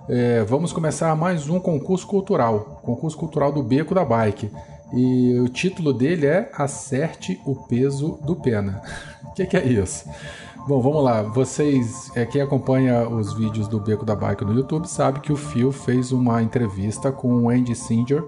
[0.09, 0.43] É...
[0.43, 4.51] vamos começar mais um concurso cultural, concurso cultural do Beco da Bike.
[4.91, 8.81] E o título dele é Acerte o Peso do Pena.
[9.29, 10.09] O que, que, é isso?
[10.67, 11.21] Bom, vamos lá.
[11.21, 15.37] Vocês, é, quem acompanha os vídeos do Beco da Bike no YouTube, sabe que o
[15.37, 18.23] Phil fez uma entrevista com o Andy Singer,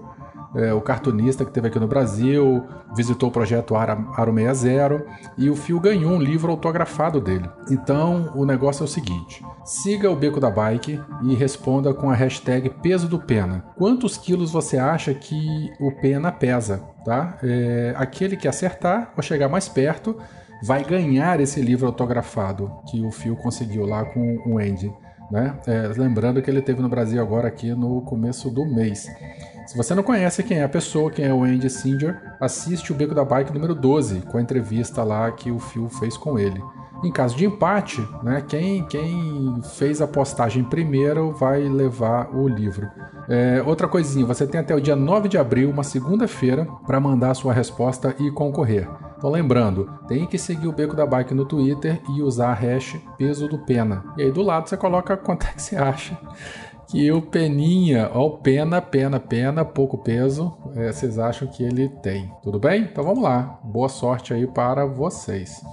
[0.54, 2.62] é, o cartunista que teve aqui no Brasil,
[2.94, 5.04] visitou o projeto Aro 60
[5.38, 7.48] e o Phil ganhou um livro autografado dele.
[7.70, 12.14] Então o negócio é o seguinte: siga o Beco da Bike e responda com a
[12.14, 13.64] hashtag peso do pena.
[13.76, 16.82] Quantos quilos você acha que o pena pesa?
[17.04, 17.38] Tá?
[17.42, 20.16] É, aquele que acertar ou chegar mais perto
[20.62, 24.92] vai ganhar esse livro autografado que o Phil conseguiu lá com o Andy.
[25.30, 25.56] Né?
[25.66, 29.08] É, lembrando que ele teve no Brasil agora aqui no começo do mês.
[29.66, 32.94] Se você não conhece quem é a pessoa, quem é o Andy Singer, assiste o
[32.94, 36.62] Beco da Bike número 12, com a entrevista lá que o Phil fez com ele.
[37.02, 42.88] Em caso de empate, né, quem, quem fez a postagem primeiro vai levar o livro.
[43.28, 47.30] É, outra coisinha, você tem até o dia 9 de abril, uma segunda-feira, para mandar
[47.30, 48.88] a sua resposta e concorrer.
[49.22, 52.98] Então lembrando, tem que seguir o Beco da Bike no Twitter e usar a hash
[53.16, 54.02] peso do pena.
[54.18, 56.18] E aí do lado você coloca quanto é que você acha
[56.88, 62.32] que o Peninha, ó, Pena, Pena, Pena, pouco peso, é, vocês acham que ele tem.
[62.42, 62.82] Tudo bem?
[62.82, 63.60] Então vamos lá.
[63.62, 65.64] Boa sorte aí para vocês.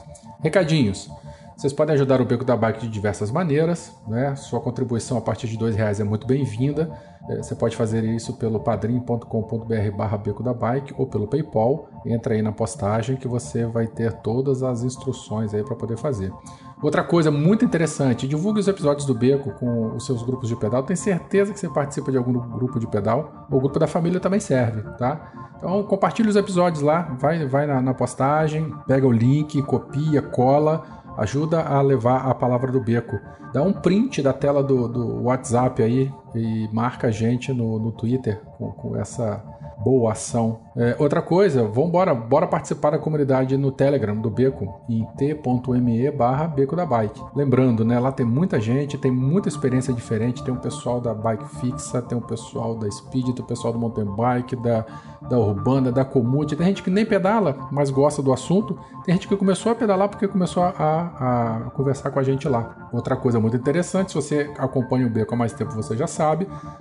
[0.44, 1.10] Recadinhos.
[1.58, 4.36] Vocês podem ajudar o Beco da Bike de diversas maneiras, né?
[4.36, 6.92] Sua contribuição a partir de R$ reais é muito bem-vinda.
[7.30, 11.88] É, você pode fazer isso pelo padrim.com.br barra Beco da Bike ou pelo Paypal.
[12.04, 16.34] Entra aí na postagem que você vai ter todas as instruções aí para poder fazer.
[16.82, 20.82] Outra coisa muito interessante, divulgue os episódios do Beco com os seus grupos de pedal.
[20.82, 23.46] Tenho certeza que você participa de algum grupo de pedal.
[23.52, 25.52] O grupo da família também serve, tá?
[25.58, 31.00] Então compartilhe os episódios lá, vai, vai na, na postagem, pega o link, copia, cola
[31.20, 33.20] ajuda a levar a palavra do beco.
[33.54, 37.92] Dá um print da tela do, do WhatsApp aí e marca a gente no, no
[37.92, 39.44] Twitter com, com essa
[39.80, 40.60] boa ação.
[40.76, 46.48] É, outra coisa, vamos bora, participar da comunidade no Telegram do Beco, em t.me barra
[46.48, 47.22] Beco da Bike.
[47.36, 51.48] Lembrando, né, lá tem muita gente, tem muita experiência diferente, tem um pessoal da bike
[51.60, 54.86] fixa, tem um pessoal da Speed, tem o pessoal do mountain bike, da,
[55.30, 59.28] da urbana, da comute, tem gente que nem pedala, mas gosta do assunto, tem gente
[59.28, 62.90] que começou a pedalar porque começou a, a, a conversar com a gente lá.
[62.92, 66.19] Outra coisa muito interessante, se você acompanha o Beco há mais tempo, você já sabe,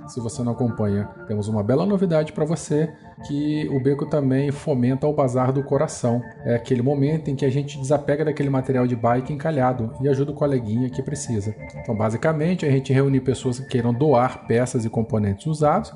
[0.07, 2.93] se você não acompanha, temos uma bela novidade para você,
[3.27, 6.23] que o Beco também fomenta o bazar do coração.
[6.45, 10.33] É aquele momento em que a gente desapega daquele material de bike encalhado e ajuda
[10.33, 11.55] o coleguinha que precisa.
[11.77, 15.93] Então, basicamente, a gente reúne pessoas que queiram doar peças e componentes usados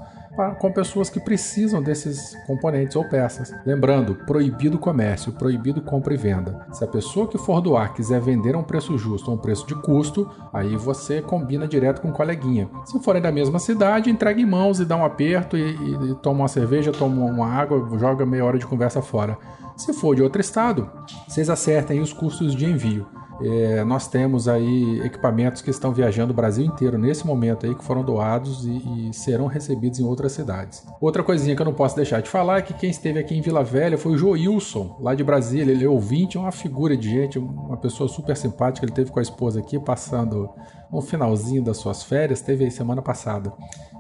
[0.58, 3.52] com pessoas que precisam desses componentes ou peças.
[3.66, 6.66] Lembrando, proibido comércio, proibido compra e venda.
[6.72, 9.66] Se a pessoa que for doar quiser vender a um preço justo ou um preço
[9.66, 12.68] de custo, aí você combina direto com o coleguinha.
[12.84, 16.14] Se forem da mesma cidade, entrega em mãos e dá um aperto e, e, e
[16.16, 19.36] toma uma cerveja, toma uma água, joga meia hora de conversa fora.
[19.76, 20.90] Se for de outro estado,
[21.26, 23.06] vocês acertem os custos de envio.
[23.40, 27.84] É, nós temos aí equipamentos que estão viajando o Brasil inteiro nesse momento aí, que
[27.84, 30.84] foram doados e, e, serão recebidos em outras cidades.
[31.00, 33.40] Outra coisinha que eu não posso deixar de falar é que quem esteve aqui em
[33.40, 35.72] Vila Velha foi o Joilson, lá de Brasília.
[35.72, 38.84] Ele é ouvinte, é uma figura de gente, uma pessoa super simpática.
[38.84, 40.50] Ele teve com a esposa aqui passando
[40.92, 43.52] um finalzinho das suas férias, teve aí semana passada.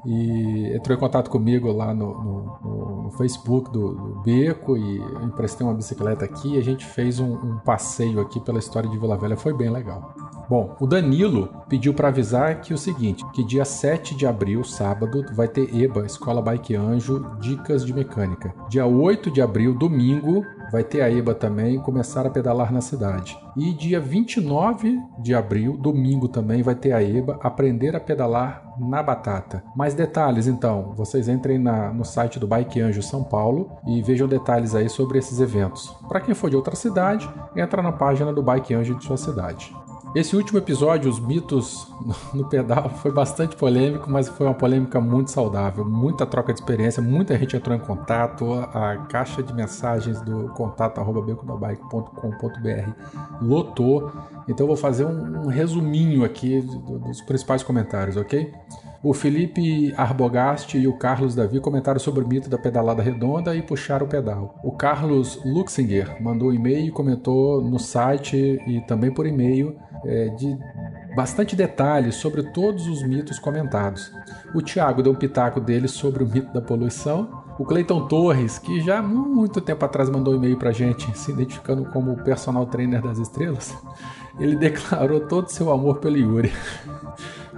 [0.04, 5.64] E entrou em contato comigo lá no, no, no Facebook do, do, Beco e emprestei
[5.64, 9.16] uma bicicleta aqui e a gente fez um, um passeio aqui pela história de Vila
[9.16, 10.14] Velha, foi bem legal.
[10.48, 15.24] Bom, o Danilo pediu para avisar que o seguinte, que dia 7 de abril, sábado,
[15.34, 18.52] vai ter EBA, Escola Bike Anjo, Dicas de Mecânica.
[18.68, 23.38] Dia 8 de abril, domingo, vai ter a EBA também, começar a pedalar na cidade.
[23.54, 29.02] E dia 29 de abril, domingo também, vai ter a EBA, aprender a pedalar na
[29.02, 29.62] batata.
[29.76, 34.26] Mais detalhes então, vocês entrem na, no site do Bike Anjo São Paulo e vejam
[34.26, 35.94] detalhes aí sobre esses eventos.
[36.08, 39.70] Para quem for de outra cidade, entra na página do Bike Anjo de sua cidade.
[40.14, 41.90] Esse último episódio, os mitos
[42.34, 45.86] no pedal, foi bastante polêmico, mas foi uma polêmica muito saudável.
[45.86, 48.52] Muita troca de experiência, muita gente entrou em contato.
[48.52, 52.90] A caixa de mensagens do contato becodabike.com.br
[53.40, 54.12] lotou.
[54.46, 58.52] Então eu vou fazer um, um resuminho aqui dos principais comentários, ok?
[59.04, 63.60] O Felipe Arbogast e o Carlos Davi comentaram sobre o mito da pedalada redonda e
[63.60, 64.54] puxaram o pedal.
[64.62, 70.28] O Carlos Luxinger mandou um e-mail e comentou no site e também por e-mail é,
[70.28, 70.56] de
[71.16, 74.12] bastante detalhes sobre todos os mitos comentados.
[74.54, 77.42] O Tiago deu um pitaco dele sobre o mito da poluição.
[77.58, 81.84] O Cleiton Torres, que já muito tempo atrás mandou um e-mail pra gente, se identificando
[81.86, 83.76] como o personal trainer das estrelas,
[84.38, 86.52] ele declarou todo seu amor pelo Yuri.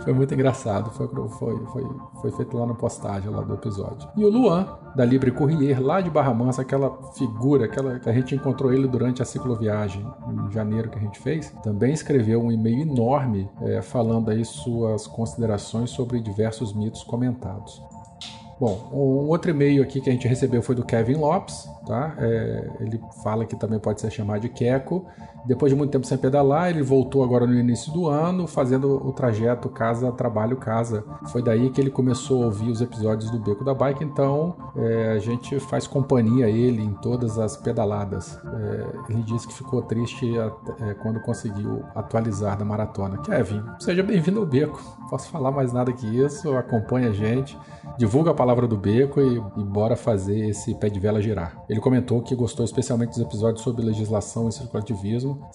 [0.02, 0.90] Foi muito engraçado.
[0.90, 1.84] Foi, foi, foi,
[2.20, 4.08] foi feito lá na postagem lá do episódio.
[4.16, 8.12] E o Luan, da Libre Courrier, lá de Barra Mansa, aquela figura, aquela que a
[8.12, 12.50] gente encontrou ele durante a cicloviagem em janeiro que a gente fez, também escreveu um
[12.50, 17.82] e-mail enorme é, falando aí suas considerações sobre diversos mitos comentados.
[18.64, 22.14] Bom, um outro e-mail aqui que a gente recebeu foi do Kevin Lopes, tá?
[22.16, 25.04] É, ele fala que também pode ser chamado de Queco.
[25.44, 29.12] Depois de muito tempo sem pedalar, ele voltou agora no início do ano, fazendo o
[29.12, 31.04] trajeto casa, trabalho, casa.
[31.26, 35.12] Foi daí que ele começou a ouvir os episódios do Beco da Bike, então é,
[35.12, 38.40] a gente faz companhia a ele em todas as pedaladas.
[38.42, 43.18] É, ele disse que ficou triste é, quando conseguiu atualizar da maratona.
[43.18, 44.82] Kevin, seja bem-vindo ao Beco.
[45.10, 47.58] Posso falar mais nada que isso, acompanha a gente,
[47.98, 51.62] divulga a palavra do Beco e, e bora fazer esse pé de vela girar.
[51.68, 55.46] Ele comentou que gostou especialmente dos episódios sobre legislação e circulativismo.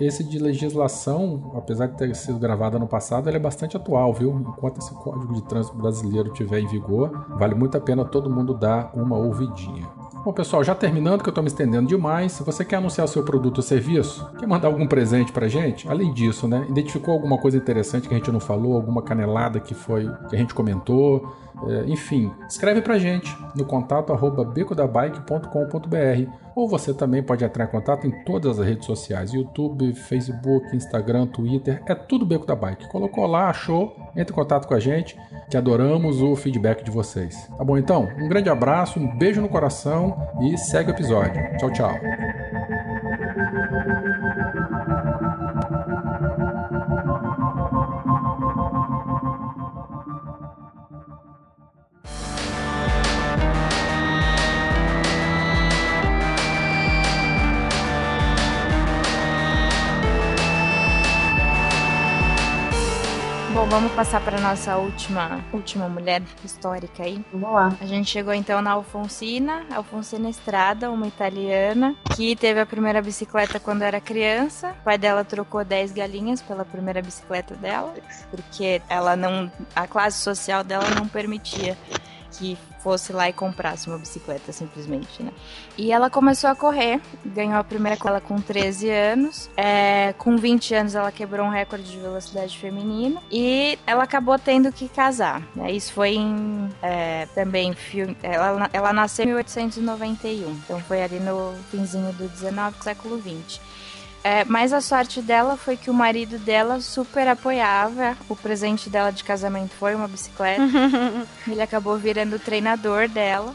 [0.00, 4.30] Esse de legislação, apesar de ter sido gravado ano passado, ele é bastante atual, viu?
[4.30, 8.54] Enquanto esse Código de Trânsito Brasileiro estiver em vigor, vale muito a pena todo mundo
[8.54, 10.03] dar uma ouvidinha.
[10.24, 13.58] Bom, pessoal, já terminando, que eu estou me estendendo demais, você quer anunciar seu produto
[13.58, 15.86] ou serviço, quer mandar algum presente pra gente?
[15.86, 16.64] Além disso, né?
[16.70, 20.38] Identificou alguma coisa interessante que a gente não falou, alguma canelada que foi que a
[20.38, 21.30] gente comentou?
[21.68, 27.68] É, enfim, escreve pra gente no contato arroba becodabike.com.br ou você também pode entrar em
[27.68, 32.88] contato em todas as redes sociais, YouTube, Facebook, Instagram, Twitter, é tudo Beco da Bike.
[32.88, 35.18] Colocou lá, achou, entre em contato com a gente,
[35.50, 37.48] que adoramos o feedback de vocês.
[37.56, 38.08] Tá bom então?
[38.18, 41.42] Um grande abraço, um beijo no coração e segue o episódio.
[41.58, 43.13] Tchau, tchau.
[63.54, 67.24] Bom, vamos passar para nossa última, última mulher histórica aí.
[67.32, 67.72] Vamos lá.
[67.80, 73.60] A gente chegou então na Alfonsina, Alfonsina Estrada, uma italiana, que teve a primeira bicicleta
[73.60, 74.74] quando era criança.
[74.80, 77.94] O pai dela trocou 10 galinhas pela primeira bicicleta dela,
[78.28, 81.78] porque ela não, a classe social dela não permitia
[82.38, 85.32] que fosse lá e comprasse uma bicicleta simplesmente, né?
[85.78, 89.50] E ela começou a correr, ganhou a primeira corrida com 13 anos.
[89.56, 94.70] É, com 20 anos ela quebrou um recorde de velocidade feminina e ela acabou tendo
[94.70, 95.42] que casar.
[95.56, 95.72] Né?
[95.72, 98.16] Isso foi em é, também filme.
[98.22, 103.73] Ela, ela nasceu em 1891, então foi ali no finzinho do 19 século 20.
[104.24, 108.16] É, mas a sorte dela foi que o marido dela super apoiava.
[108.26, 110.62] O presente dela de casamento foi uma bicicleta.
[111.46, 113.54] Ele acabou virando o treinador dela.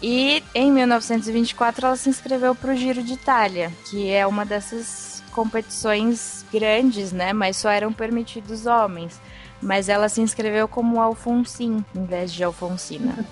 [0.00, 5.20] E em 1924 ela se inscreveu para o Giro de Itália, que é uma dessas
[5.32, 7.32] competições grandes, né?
[7.32, 9.20] Mas só eram permitidos homens.
[9.60, 13.26] Mas ela se inscreveu como Alfonsin, em vez de Alfonsina.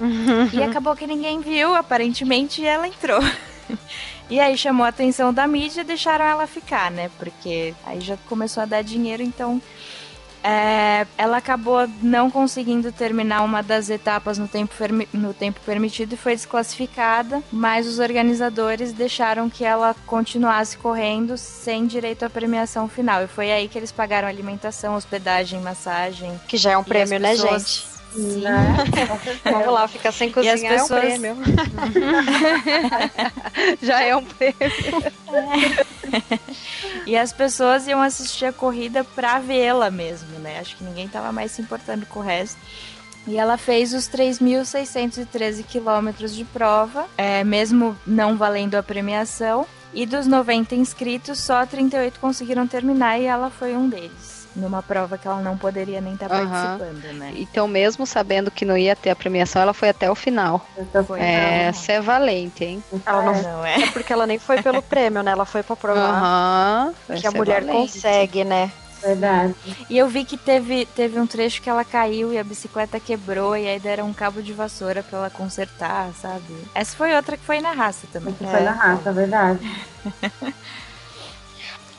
[0.50, 3.20] e acabou que ninguém viu, aparentemente, e ela entrou.
[4.28, 7.10] E aí chamou a atenção da mídia e deixaram ela ficar, né?
[7.18, 9.62] Porque aí já começou a dar dinheiro, então
[10.48, 14.72] é, ela acabou não conseguindo terminar uma das etapas no tempo,
[15.12, 21.84] no tempo permitido e foi desclassificada, mas os organizadores deixaram que ela continuasse correndo sem
[21.86, 23.24] direito à premiação final.
[23.24, 26.40] E foi aí que eles pagaram alimentação, hospedagem, massagem.
[26.46, 27.95] Que já é um prêmio, né, gente?
[28.16, 28.40] Sim.
[28.40, 28.76] Né?
[29.44, 31.04] Vamos lá, ficar sem cozinhar pessoas...
[31.04, 31.36] é um prêmio.
[33.82, 34.56] Já é um prêmio.
[35.26, 36.38] É.
[37.04, 40.60] E as pessoas iam assistir a corrida pra vê-la mesmo, né?
[40.60, 42.56] Acho que ninguém tava mais se importando com o resto.
[43.26, 49.66] E ela fez os 3.613 quilômetros de prova, é, mesmo não valendo a premiação.
[49.92, 55.18] E dos 90 inscritos, só 38 conseguiram terminar e ela foi um deles numa prova
[55.18, 56.48] que ela não poderia nem estar tá uhum.
[56.48, 57.32] participando, né?
[57.36, 60.66] Então, mesmo sabendo que não ia ter a premiação, ela foi até o final.
[61.06, 62.82] Foi, é, essa é valente, hein?
[63.04, 63.82] Ela não, não é.
[63.82, 63.90] é.
[63.90, 65.30] porque ela nem foi pelo prêmio, né?
[65.30, 67.20] Ela foi pra provar uhum.
[67.20, 67.92] que a mulher valente.
[67.92, 68.72] consegue, né?
[69.02, 69.54] Verdade.
[69.88, 73.56] E eu vi que teve, teve um trecho que ela caiu e a bicicleta quebrou
[73.56, 76.42] e aí deram um cabo de vassoura pra ela consertar, sabe?
[76.74, 78.34] Essa foi outra que foi na raça também.
[78.40, 78.56] Essa é.
[78.56, 79.60] foi na raça, verdade.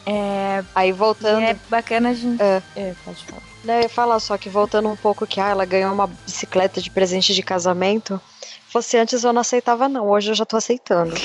[0.10, 1.44] É, aí voltando.
[1.44, 2.42] É bacana a gente.
[2.42, 2.64] É.
[2.78, 3.42] é, pode falar.
[3.66, 6.80] Não, eu ia falar só que voltando um pouco que ah, ela ganhou uma bicicleta
[6.80, 8.22] de presente de casamento.
[8.70, 10.08] Fosse antes eu não aceitava, não.
[10.08, 11.14] Hoje eu já tô aceitando.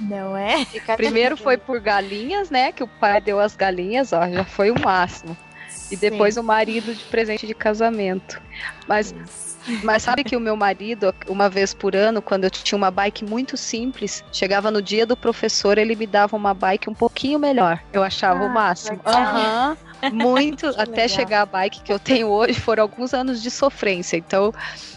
[0.00, 0.66] não é?
[0.96, 2.72] Primeiro foi por galinhas, né?
[2.72, 5.36] Que o pai deu as galinhas, ó, já foi o máximo.
[5.94, 6.40] E depois Sim.
[6.40, 8.42] o marido de presente de casamento.
[8.88, 9.14] Mas
[9.82, 13.24] mas sabe que o meu marido, uma vez por ano, quando eu tinha uma bike
[13.24, 17.80] muito simples, chegava no dia do professor, ele me dava uma bike um pouquinho melhor.
[17.92, 19.00] Eu achava ah, o máximo.
[19.06, 19.70] Aham.
[19.70, 19.93] Uhum.
[20.12, 24.16] Muito, até chegar a bike que eu tenho hoje, foram alguns anos de sofrência.
[24.16, 24.52] Então,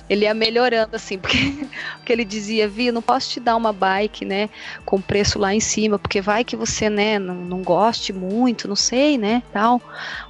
[0.09, 1.37] ele ia melhorando, assim, porque,
[1.97, 4.49] porque ele dizia, Vi, não posso te dar uma bike, né,
[4.85, 8.75] com preço lá em cima, porque vai que você, né, não, não goste muito, não
[8.75, 9.81] sei, né, tal.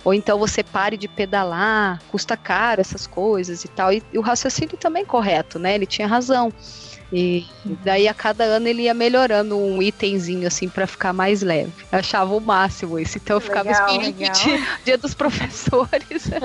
[0.04, 3.94] Ou então você pare de pedalar, custa caro essas coisas e tal.
[3.94, 6.52] E, e o raciocínio também correto, né, ele tinha razão.
[7.12, 7.46] E
[7.84, 11.72] daí a cada ano ele ia melhorando um itemzinho assim para ficar mais leve.
[11.92, 13.18] Eu achava o máximo isso.
[13.18, 16.28] Então eu ficava esperando dia, dia dos professores.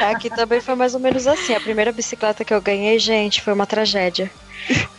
[0.00, 1.54] É, aqui também foi mais ou menos assim.
[1.54, 4.30] A primeira bicicleta que eu ganhei, gente, foi uma tragédia.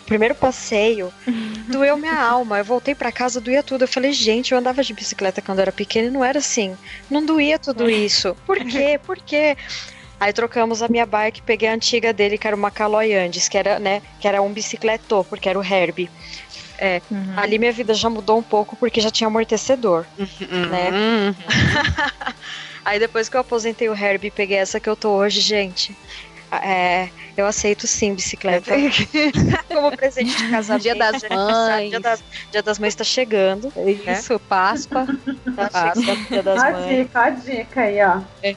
[0.05, 1.11] Primeiro passeio,
[1.67, 2.59] doeu minha alma.
[2.59, 3.83] Eu voltei para casa, doía tudo.
[3.83, 6.77] Eu falei, gente, eu andava de bicicleta quando eu era pequena e não era assim.
[7.09, 8.35] Não doía tudo isso.
[8.45, 8.99] Por quê?
[9.03, 9.57] Por quê?
[10.19, 13.57] Aí trocamos a minha bike, peguei a antiga dele, que era uma Caloi Andes, que
[13.57, 16.09] era, né, que era um bicicletor, porque era o Herbie.
[16.79, 17.33] É, uhum.
[17.35, 20.65] ali minha vida já mudou um pouco porque já tinha amortecedor, uhum.
[20.69, 20.89] né?
[20.91, 21.35] Uhum.
[22.85, 25.95] Aí depois que eu aposentei o Herbie e peguei essa que eu tô hoje, gente,
[26.51, 28.71] É, eu aceito sim bicicleta.
[29.67, 30.83] Como presente de casamento.
[30.83, 31.89] Dia das mães.
[31.89, 33.67] Dia das, dia das mães tá chegando.
[33.85, 34.39] Isso, né?
[34.47, 35.05] Páscoa.
[35.55, 36.97] Tá Páscoa, dia das a mães.
[36.97, 38.21] Dica, a dica aí, ó.
[38.41, 38.55] É, é,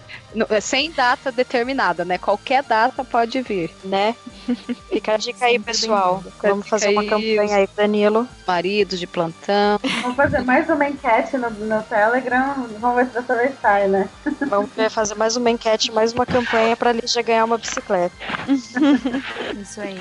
[0.61, 2.19] sem data determinada, né?
[2.19, 3.71] Qualquer data pode vir.
[3.85, 4.15] Né?
[4.89, 6.23] Fica a dica aí, pessoal.
[6.43, 8.29] Vamos fazer uma campanha aí, Danilo.
[8.47, 9.79] Maridos de plantão.
[10.03, 12.67] Vamos fazer mais uma enquete no, no Telegram.
[12.79, 14.09] Vamos ver se dessa vez sai, né?
[14.49, 18.15] Vamos fazer mais uma enquete, mais uma campanha pra Lígia ganhar uma bicicleta.
[19.61, 19.99] Isso aí.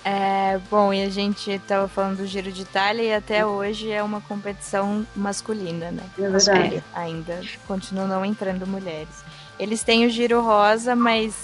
[0.04, 4.02] É, bom, e a gente estava falando do Giro de Itália e até hoje é
[4.02, 6.02] uma competição masculina, né?
[6.18, 6.82] É verdade.
[6.94, 9.22] Ainda continuam não entrando mulheres.
[9.58, 11.34] Eles têm o Giro Rosa, mas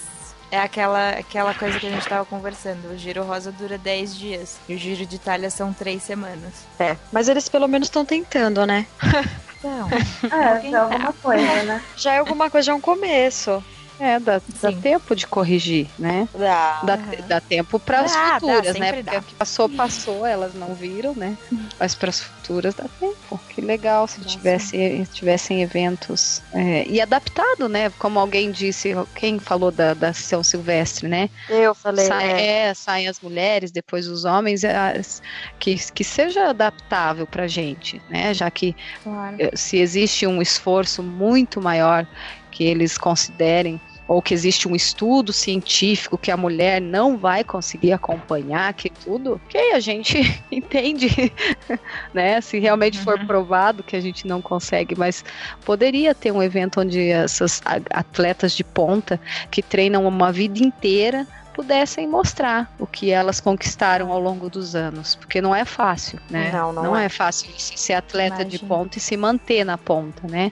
[0.51, 2.91] é aquela, aquela coisa que a gente estava conversando.
[2.91, 6.65] O Giro Rosa dura 10 dias e o Giro de Itália são 3 semanas.
[6.77, 8.85] É, mas eles pelo menos estão tentando, né?
[9.59, 9.89] Então,
[10.31, 11.83] É, já é alguma coisa, né?
[11.97, 13.61] Já é alguma coisa, já é um começo.
[13.99, 16.29] É, dá, dá tempo de corrigir, né?
[16.33, 16.79] Dá.
[16.85, 17.27] Dá, Aham.
[17.27, 18.93] dá tempo para as Dá, dá, futuras, né?
[18.93, 19.19] Porque dá.
[19.19, 21.37] o que passou, passou, elas não viram, né?
[21.77, 23.43] Mas para as futuras dá tempo.
[23.49, 26.41] Que legal se tivesse, tivessem eventos.
[26.53, 27.89] é, e adaptado, né?
[27.91, 31.29] Como alguém disse, quem falou da, da São Silvestre, né?
[31.49, 35.19] Eu falei, Sai- é, é, saem as mulheres, depois os homens, é, as-
[35.59, 38.33] que, que seja adaptável pra gente, né?
[38.33, 39.35] Já que claro.
[39.39, 42.07] eh, se existe um esforço muito maior
[42.51, 47.93] que eles considerem ou que existe um estudo científico que a mulher não vai conseguir
[47.93, 50.17] acompanhar, que tudo, que a gente
[50.51, 51.07] entende,
[52.13, 52.41] né?
[52.41, 53.25] Se realmente for Uhum.
[53.27, 55.23] provado que a gente não consegue, mas
[55.63, 62.07] poderia ter um evento onde essas atletas de ponta que treinam uma vida inteira pudessem
[62.07, 66.51] mostrar o que elas conquistaram ao longo dos anos, porque não é fácil, né?
[66.51, 67.05] Não, não é.
[67.05, 67.09] é.
[67.09, 70.51] fácil ser atleta de ponta e se manter na ponta, né?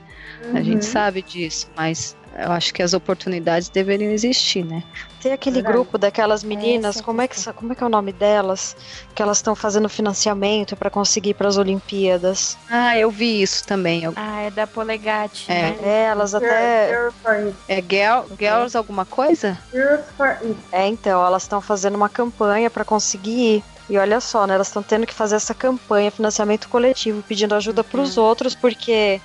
[0.53, 0.91] A gente Uhum.
[0.91, 4.83] sabe disso, mas eu acho que as oportunidades deveriam existir, né?
[5.21, 5.73] Tem aquele Verdade.
[5.75, 8.75] grupo daquelas meninas, Essa é como é, que, como é que é o nome delas?
[9.15, 12.57] Que elas estão fazendo financiamento para conseguir para as Olimpíadas.
[12.69, 14.03] Ah, eu vi isso também.
[14.03, 15.61] Eu- Ah, é da Polegate, É.
[15.71, 15.77] né?
[15.83, 16.89] É, elas até.
[16.89, 17.55] Girls for It.
[17.67, 19.57] É girl, Girls alguma coisa?
[19.73, 20.55] Girls for It.
[20.71, 23.63] É, então, elas estão fazendo uma campanha para conseguir ir.
[23.89, 24.53] E olha só, né?
[24.55, 29.21] Elas estão tendo que fazer essa campanha, financiamento coletivo, pedindo ajuda para os outros, porque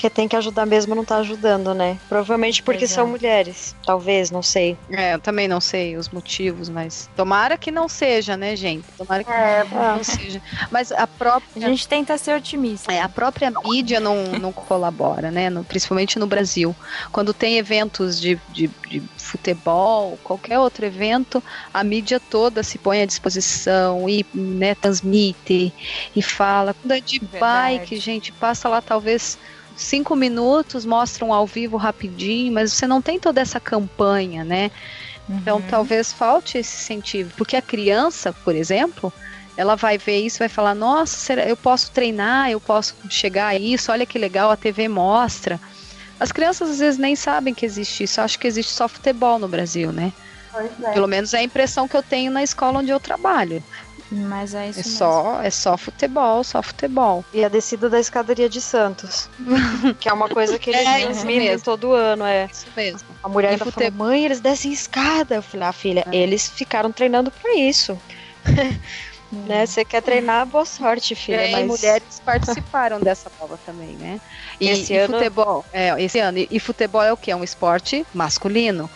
[0.00, 1.98] quem tem que ajudar mesmo não tá ajudando, né?
[2.08, 2.88] Provavelmente porque é.
[2.88, 3.74] são mulheres.
[3.84, 4.78] Talvez, não sei.
[4.90, 8.86] É, eu também não sei os motivos, mas tomara que não seja, né, gente?
[8.96, 10.40] Tomara que É, não seja.
[10.70, 12.92] Mas a A própria gente tenta ser otimista.
[12.92, 15.50] É, a própria mídia não, não colabora, né?
[15.50, 16.74] No- principalmente no Brasil.
[17.12, 21.42] Quando tem eventos de, de, de futebol, qualquer outro evento,
[21.72, 25.74] a mídia toda se põe à disposição e né, transmite
[26.14, 26.74] e fala.
[26.74, 27.78] Quando é de Verdade.
[27.80, 29.38] bike, gente, passa lá talvez
[29.82, 34.70] cinco minutos, mostram ao vivo rapidinho, mas você não tem toda essa campanha, né?
[35.28, 35.62] Então Uhum.
[35.62, 39.12] talvez falte esse incentivo, porque a criança, por exemplo,
[39.56, 43.56] ela vai ver isso, vai falar: "Nossa, será- eu posso treinar, eu posso chegar a
[43.56, 45.60] isso, olha que legal, a TV mostra".
[46.18, 49.48] As crianças às vezes nem sabem que existe isso, acham que existe só futebol no
[49.48, 50.12] Brasil, né?
[50.52, 50.92] pois é.
[50.92, 53.62] Pelo menos é a impressão que eu tenho na escola onde eu trabalho.
[54.12, 54.98] Mas é isso É mesmo.
[54.98, 57.24] só, é só futebol, só futebol.
[57.32, 59.28] E a descida da escadaria de Santos.
[60.00, 61.64] que é uma coisa que eles É, transmitem isso mesmo.
[61.64, 62.48] todo ano, é.
[62.52, 63.08] Isso mesmo.
[63.22, 65.36] A mulher E ainda fute- falou, mãe, eles descem escada.
[65.36, 66.16] Eu falei, ah, filha, É.
[66.16, 67.96] eles ficaram treinando pra isso.
[69.32, 69.64] né?
[69.64, 71.36] Você quer treinar, boa sorte, filha.
[71.42, 71.60] É, mas...
[71.60, 74.20] e mulheres participaram dessa prova também, né?
[74.60, 76.36] E, Esse e ano- futebol, é, esse ano.
[76.38, 77.30] E, e futebol é o que?
[77.30, 78.90] É um esporte masculino.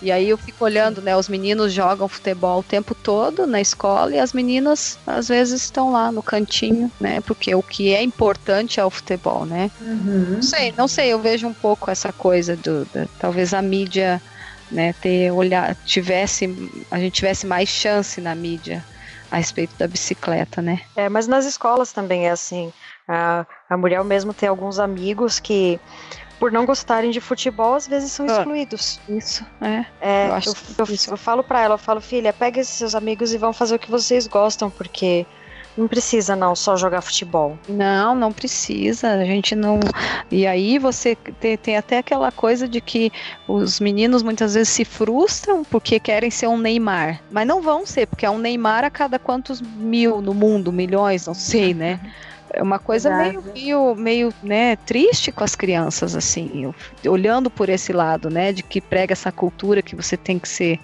[0.00, 1.16] E aí eu fico olhando, né?
[1.16, 5.90] Os meninos jogam futebol o tempo todo na escola e as meninas às vezes estão
[5.90, 7.20] lá no cantinho, né?
[7.20, 9.70] Porque o que é importante é o futebol, né?
[9.80, 10.34] Uhum.
[10.34, 14.22] Não sei, não sei, eu vejo um pouco essa coisa do, da- talvez a mídia,
[14.70, 16.46] né, ter olhar, tivesse,
[16.90, 18.84] a gente tivesse mais chance na mídia
[19.30, 20.80] a respeito da bicicleta, né?
[20.96, 22.72] É, mas nas escolas também é assim.
[23.06, 25.80] A, a mulher mesmo tem alguns amigos que,
[26.38, 28.38] por não gostarem de futebol, às vezes são Ah.
[28.38, 29.00] excluídos.
[29.08, 29.84] Isso, é.
[30.00, 31.10] É, Eu acho eu, isso.
[31.10, 33.78] eu falo pra ela, eu falo, filha, pega esses seus amigos e vão fazer o
[33.78, 35.26] que vocês gostam, porque
[35.76, 37.56] não precisa não só jogar futebol.
[37.68, 39.10] Não, não precisa.
[39.12, 39.78] A gente não.
[40.28, 43.12] E aí você tem, tem até aquela coisa de que
[43.46, 47.20] os meninos muitas vezes se frustram porque querem ser um Neymar.
[47.30, 51.26] Mas não vão ser, porque é um Neymar a cada quantos mil no mundo, milhões,
[51.28, 52.00] não sei, né?
[52.52, 56.64] É uma coisa meio, meio, meio, né, triste com as crianças, assim,
[57.04, 60.48] eu- olhando por esse lado, né, de que prega essa cultura que você tem que
[60.48, 60.80] ser.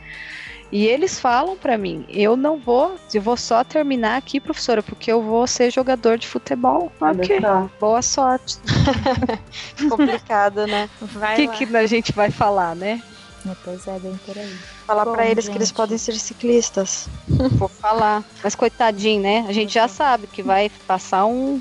[0.73, 5.11] E eles falam pra mim, eu não vou, eu vou só terminar aqui, professora, porque
[5.13, 6.91] eu vou ser jogador de futebol.
[7.01, 7.39] Ok,
[7.79, 8.59] boa sorte.
[9.89, 10.89] Complicado, né?
[11.01, 11.07] O
[11.37, 11.53] que, lá.
[11.53, 13.01] que a gente vai falar, né?
[13.45, 14.57] Depois é bem por aí.
[14.87, 15.53] Falar para eles gente.
[15.53, 17.09] que eles podem ser ciclistas.
[17.53, 18.25] Vou falar.
[18.43, 19.45] Mas coitadinho, né?
[19.49, 21.61] A gente já sabe que vai passar um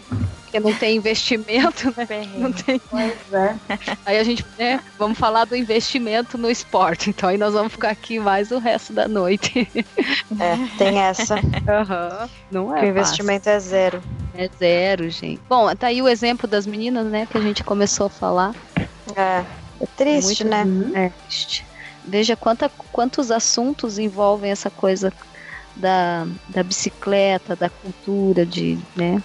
[0.54, 2.08] porque não tem investimento, né?
[2.38, 2.80] Não tem.
[2.80, 3.56] Pois é.
[4.06, 7.10] Aí a gente, né, vamos falar do investimento no esporte.
[7.10, 9.68] Então aí nós vamos ficar aqui mais o resto da noite.
[10.40, 11.36] É, tem essa.
[11.36, 12.30] Uhum.
[12.50, 12.82] Não é.
[12.82, 14.02] o investimento é zero.
[14.34, 15.40] É zero, gente.
[15.48, 18.56] Bom, tá aí o exemplo das meninas, né, que a gente começou a falar.
[19.16, 19.44] É.
[19.80, 21.06] É triste, Muito, né?
[21.06, 21.66] É triste.
[22.06, 25.12] Veja quanta, quantos assuntos envolvem essa coisa
[25.76, 29.22] da, da bicicleta, da cultura, de, né?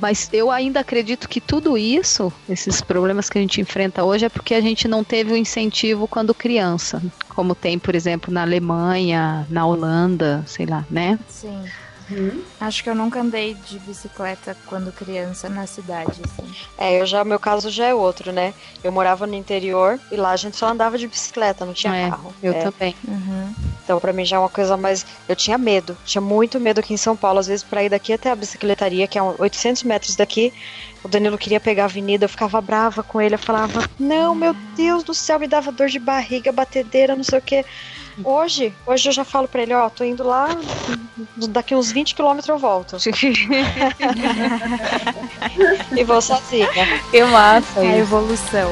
[0.00, 4.28] Mas eu ainda acredito que tudo isso, esses problemas que a gente enfrenta hoje, é
[4.28, 7.02] porque a gente não teve o incentivo quando criança.
[7.28, 11.18] Como tem, por exemplo, na Alemanha, na Holanda, sei lá, né?
[11.28, 11.62] Sim.
[12.10, 12.42] Uhum.
[12.60, 16.54] Acho que eu nunca andei de bicicleta quando criança na cidade, assim.
[16.76, 18.52] É, eu já, meu caso já é outro, né?
[18.82, 22.10] Eu morava no interior e lá a gente só andava de bicicleta, não tinha é,
[22.10, 22.34] carro.
[22.42, 22.62] Eu é.
[22.62, 22.94] também.
[23.06, 23.54] Uhum.
[23.84, 25.04] Então, para mim já é uma coisa mais.
[25.28, 27.38] Eu tinha medo, tinha muito medo aqui em São Paulo.
[27.38, 30.52] Às vezes, para ir daqui até a bicicletaria, que é 800 metros daqui,
[31.02, 33.34] o Danilo queria pegar a avenida, eu ficava brava com ele.
[33.34, 37.38] Eu falava: Não, meu Deus do céu, me dava dor de barriga, batedeira, não sei
[37.38, 37.64] o quê.
[38.24, 40.48] Hoje, hoje eu já falo pra ele, ó, tô indo lá,
[41.48, 42.96] daqui uns 20 quilômetros eu volto.
[45.96, 46.68] e vou sozinha.
[47.10, 47.80] Que massa.
[47.80, 48.70] É a evolução.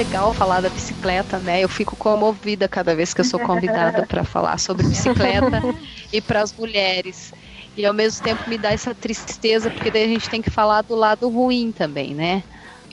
[0.00, 1.60] Legal falar da bicicleta, né?
[1.62, 5.62] Eu fico comovida cada vez que eu sou convidada para falar sobre bicicleta
[6.12, 7.32] e para as mulheres.
[7.76, 10.82] E ao mesmo tempo me dá essa tristeza, porque daí a gente tem que falar
[10.82, 12.44] do lado ruim também, né?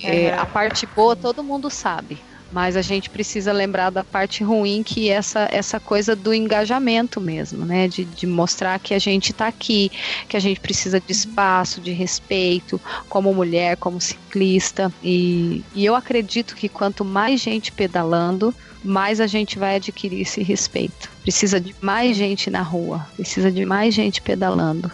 [0.03, 2.26] É, a parte boa todo mundo sabe.
[2.51, 7.19] Mas a gente precisa lembrar da parte ruim, que é essa, essa coisa do engajamento
[7.19, 7.87] mesmo, né?
[7.87, 9.91] De, de mostrar que a gente está aqui,
[10.29, 12.79] que a gente precisa de espaço, de respeito,
[13.09, 14.91] como mulher, como ciclista.
[15.03, 20.41] E, e eu acredito que quanto mais gente pedalando, mais a gente vai adquirir esse
[20.41, 21.09] respeito.
[21.21, 24.89] Precisa de mais gente na rua, precisa de mais gente pedalando,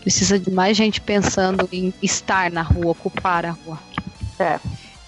[0.00, 3.78] precisa de mais gente pensando em estar na rua, ocupar a rua.
[4.38, 4.58] É.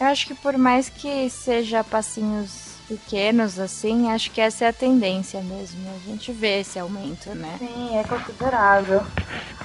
[0.03, 4.73] Eu acho que por mais que seja passinhos pequenos, assim, acho que essa é a
[4.73, 5.79] tendência mesmo.
[5.95, 7.55] A gente vê esse aumento, né?
[7.61, 9.01] Sim, é considerável.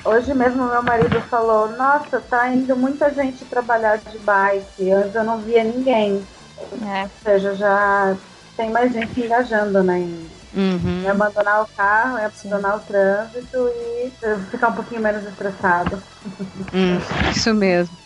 [0.06, 4.92] Hoje mesmo meu marido falou, nossa, tá indo muita gente trabalhar de bike.
[4.92, 6.24] Antes eu não via ninguém.
[6.86, 7.02] É.
[7.02, 8.16] Ou seja, já
[8.56, 9.98] tem mais gente engajando, né?
[9.98, 11.02] Em, uhum.
[11.04, 12.78] em abandonar o carro, em abandonar Sim.
[12.78, 13.72] o trânsito
[14.06, 14.12] e
[14.52, 16.02] ficar um pouquinho menos estressado.
[16.72, 17.00] Hum,
[17.36, 17.98] isso mesmo.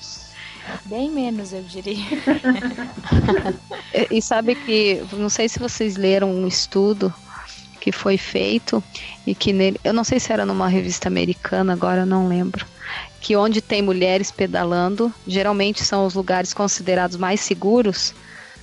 [0.86, 2.06] Bem menos, eu diria.
[4.10, 7.14] e sabe que, não sei se vocês leram um estudo
[7.80, 8.84] que foi feito
[9.26, 12.66] e que nele, eu não sei se era numa revista americana, agora eu não lembro,
[13.20, 18.14] que onde tem mulheres pedalando, geralmente são os lugares considerados mais seguros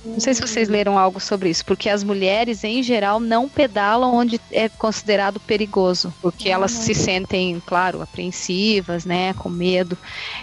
[0.03, 4.13] não sei se vocês leram algo sobre isso, porque as mulheres, em geral, não pedalam
[4.13, 9.97] onde é considerado perigoso, porque elas se sentem, claro, apreensivas, né, com medo.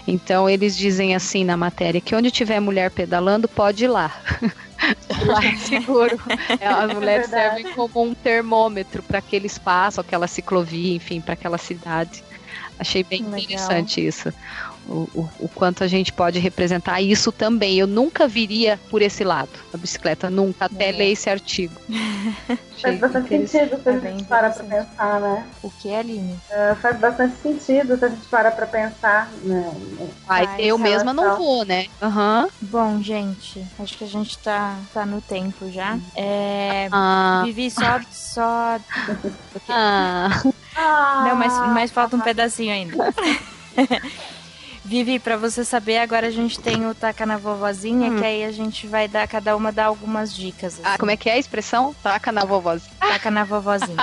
[0.07, 4.21] Então, eles dizem assim na matéria que onde tiver mulher pedalando, pode ir lá.
[5.25, 6.17] lá é seguro.
[6.59, 11.33] É, as mulheres é servem como um termômetro para aquele espaço, aquela ciclovia, enfim, para
[11.33, 12.23] aquela cidade.
[12.79, 13.39] Achei bem Legal.
[13.39, 14.33] interessante isso
[14.87, 17.77] o, o, o, quanto a gente pode representar isso também.
[17.77, 20.91] Eu nunca viria por esse lado, a bicicleta, nunca, até é.
[20.91, 21.73] ler esse artigo.
[22.81, 25.47] faz bastante sentido se a gente para pra pensar, né?
[25.63, 26.33] O que é, Aline?
[26.33, 29.73] Uh, faz bastante sentido se a gente para pra pensar, né?
[30.27, 31.87] Ai, eu mesma não vou, né?
[32.01, 32.49] Uhum.
[32.61, 35.97] Bom, gente, acho que a gente tá, tá no tempo já.
[36.15, 37.41] É, ah.
[37.45, 37.99] Vivi só...
[38.11, 38.79] só...
[39.69, 40.29] ah.
[40.77, 42.95] Não, mas, mas falta um pedacinho ainda.
[44.87, 48.19] Vivi, para você saber, agora a gente tem o Taca na Vovozinha, hum.
[48.19, 50.75] que aí a gente vai dar, cada uma dar algumas dicas.
[50.75, 50.83] Assim.
[50.85, 51.93] Ah, como é que é a expressão?
[52.01, 52.95] Taca na vovozinha.
[52.97, 53.97] Taca na vovozinha.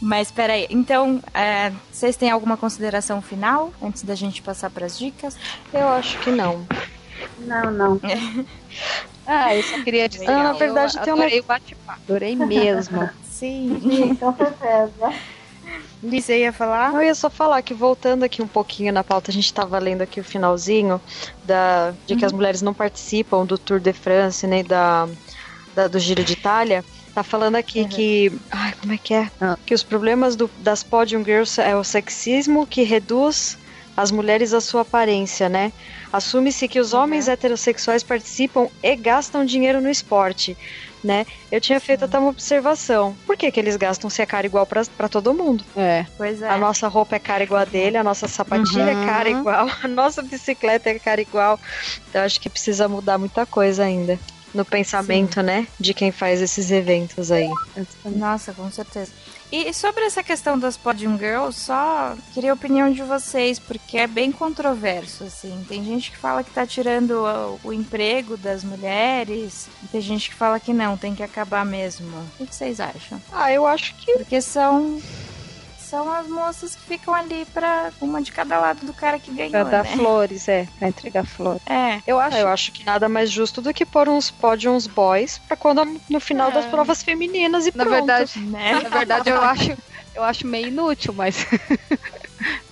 [0.00, 4.98] Mas peraí, então, é, vocês têm alguma consideração final antes da gente passar para as
[4.98, 5.36] dicas?
[5.70, 6.66] Eu acho que não.
[7.40, 8.00] Não, não.
[9.26, 10.30] ah, eu só queria dizer.
[10.30, 11.42] Ah, na verdade, eu tem adorei um...
[11.42, 12.00] o bate-papo.
[12.08, 13.10] Adorei mesmo.
[13.28, 13.78] Sim.
[13.82, 15.12] Sim, com certeza.
[16.02, 16.94] Liz, ia falar?
[16.94, 20.02] Eu ia só falar que voltando aqui um pouquinho na pauta, a gente estava lendo
[20.02, 21.00] aqui o finalzinho
[21.44, 22.38] da, de que as uhum.
[22.38, 25.08] mulheres não participam do Tour de France nem da,
[25.74, 26.84] da do Giro de Itália.
[27.12, 27.88] Tá falando aqui uhum.
[27.88, 28.32] que.
[28.50, 29.28] Ai, como é que é?
[29.40, 29.58] Ah.
[29.66, 33.58] Que os problemas do, das Podium Girls é o sexismo que reduz
[33.96, 35.72] as mulheres a sua aparência, né?
[36.12, 37.00] Assume-se que os uhum.
[37.00, 40.56] homens heterossexuais participam e gastam dinheiro no esporte,
[41.02, 41.26] né?
[41.50, 43.16] Eu tinha feito até uma observação.
[43.26, 45.64] Por que, que eles gastam se é cara igual para todo mundo?
[45.76, 46.06] É.
[46.16, 46.48] Pois é.
[46.48, 49.02] A nossa roupa é cara igual a dele, a nossa sapatilha uhum.
[49.02, 51.58] é cara igual, a nossa bicicleta é cara igual.
[52.08, 54.18] Então acho que precisa mudar muita coisa ainda
[54.54, 55.46] no pensamento, Sim.
[55.46, 57.50] né, de quem faz esses eventos aí.
[58.04, 59.12] Nossa, com certeza.
[59.50, 64.06] E sobre essa questão das Podium Girls, só queria a opinião de vocês, porque é
[64.06, 65.64] bem controverso, assim.
[65.66, 67.12] Tem gente que fala que tá tirando
[67.64, 72.08] o, o emprego das mulheres, tem gente que fala que não, tem que acabar mesmo.
[72.38, 73.20] O que vocês acham?
[73.32, 74.12] Ah, eu acho que...
[74.18, 75.00] Porque são
[75.88, 79.50] são as moças que ficam ali para uma de cada lado do cara que ganhou,
[79.50, 79.96] pra dar né?
[79.96, 81.62] flores, é, pra entregar flores.
[81.66, 82.02] É.
[82.06, 85.56] Eu acho, eu acho que nada mais justo do que pôr uns pódios boys para
[85.56, 86.52] quando no final é.
[86.52, 87.96] das provas femininas e na pronto.
[87.96, 88.80] Verdade, né?
[88.82, 89.78] Na verdade, eu acho,
[90.14, 91.46] eu acho meio inútil, mas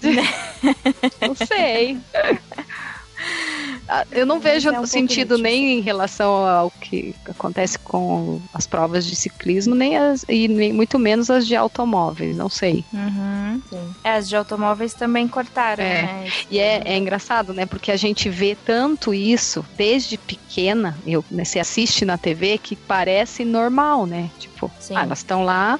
[1.20, 1.98] não sei.
[3.88, 8.66] Ah, eu não vejo é um sentido nem em relação ao que acontece com as
[8.66, 12.84] provas de ciclismo, nem as, e nem muito menos as de automóveis, não sei.
[12.92, 13.62] Uhum,
[14.02, 16.02] é, as de automóveis também cortaram, é.
[16.02, 16.28] né?
[16.50, 17.64] E é, é, engraçado, né?
[17.64, 22.74] Porque a gente vê tanto isso desde pequena, eu, né, você assiste na TV que
[22.74, 24.30] parece normal, né?
[24.38, 25.78] Tipo, ah, elas estão lá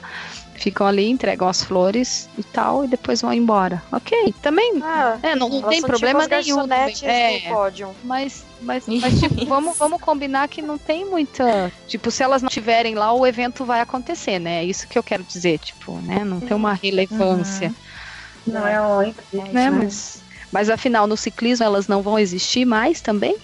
[0.57, 3.83] ficam ali, entregam as flores e tal, e depois vão embora.
[3.93, 6.67] Ok, também ah, é, não, não tem problema tipo nenhum.
[7.03, 7.95] É, pódio.
[8.05, 11.73] Mas, mas, mas tipo, vamos, vamos combinar que não tem muita.
[11.87, 14.63] Tipo, se elas não estiverem lá, o evento vai acontecer, né?
[14.63, 16.25] É isso que eu quero dizer, tipo, né?
[16.25, 17.69] Não tem uma relevância.
[17.69, 18.53] Uhum.
[18.55, 19.03] Não é um.
[19.03, 19.71] É, né?
[19.71, 23.37] Mas, mas afinal, no ciclismo elas não vão existir mais também?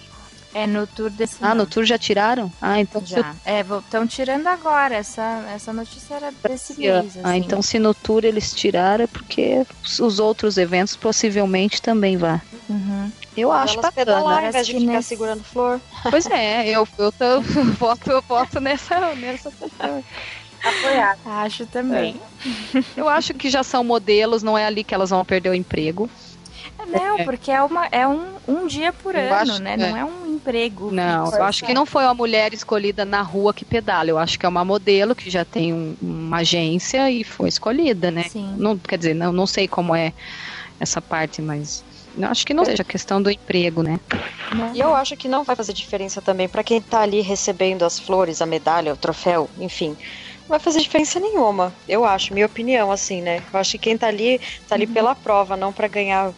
[0.53, 1.37] É no tour desse.
[1.41, 2.51] Ah, no tour já tiraram?
[2.61, 3.03] Ah, então.
[3.05, 3.35] Já.
[3.45, 4.95] É, estão tirando agora.
[4.95, 6.93] Essa, essa notícia era desse mês.
[6.93, 7.21] Ah, assim.
[7.23, 12.41] Ah, então se no tour eles tiraram é porque os outros eventos possivelmente também vá.
[12.69, 13.11] Uhum.
[13.35, 14.05] Eu acho Elas bacana.
[14.05, 15.09] Pedalar, ao invés de ficar nesse...
[15.09, 15.81] segurando flor.
[16.09, 17.41] Pois é, eu, eu, tô,
[17.79, 20.03] voto, eu voto nessa, nessa pessoa.
[20.63, 21.17] Apoiar.
[21.25, 22.19] Acho também.
[22.75, 22.83] É.
[22.95, 26.09] Eu acho que já são modelos, não é ali que elas vão perder o emprego.
[26.87, 27.23] Não, é.
[27.23, 29.73] porque é, uma, é um, um dia por eu ano, acho, né?
[29.73, 29.77] É.
[29.77, 30.91] Não é um emprego.
[30.91, 34.09] Não, eu acho que não foi uma mulher escolhida na rua que pedala.
[34.09, 38.11] Eu acho que é uma modelo que já tem um, uma agência e foi escolhida,
[38.11, 38.23] né?
[38.23, 38.55] Sim.
[38.57, 40.13] Não, quer dizer, não, não sei como é
[40.79, 41.83] essa parte, mas
[42.17, 43.99] eu acho que não seja questão do emprego, né?
[44.73, 47.99] E eu acho que não vai fazer diferença também para quem tá ali recebendo as
[47.99, 49.97] flores, a medalha, o troféu, enfim.
[50.41, 53.41] Não vai fazer diferença nenhuma, eu acho, minha opinião, assim, né?
[53.51, 54.93] Eu acho que quem tá ali, tá ali uhum.
[54.93, 56.31] pela prova, não para ganhar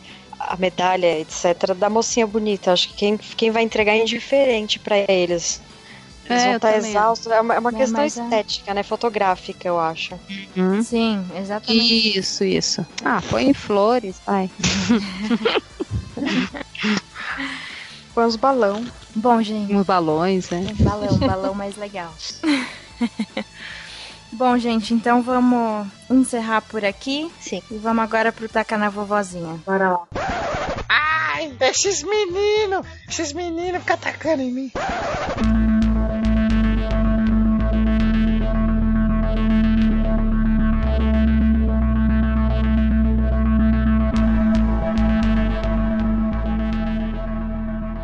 [0.50, 2.72] a medalha, etc., da mocinha bonita.
[2.72, 5.62] Acho que quem, quem vai entregar é indiferente para eles.
[6.30, 7.32] Eles é, vão estar tá exaustos.
[7.32, 8.74] É uma, é uma é, questão estética, é...
[8.74, 8.84] né?
[8.84, 10.20] Fotográfica, eu acho.
[10.56, 10.82] Uhum.
[10.82, 12.20] Sim, exatamente.
[12.20, 12.86] Isso, isso.
[13.04, 14.50] Ah, põe flores, vai.
[18.14, 18.84] põe os balão.
[19.16, 19.74] Bom, gente.
[19.74, 20.66] Uns balões, né?
[20.80, 22.14] balão, balão mais legal.
[24.38, 27.32] Bom, gente, então vamos encerrar por aqui.
[27.40, 27.62] Sim.
[27.72, 29.62] E vamos agora pro Taca na Vovozinha.
[29.66, 30.08] Bora lá.
[30.90, 32.86] Ai, esses meninos!
[33.08, 34.72] Esses meninos ficam atacando em mim.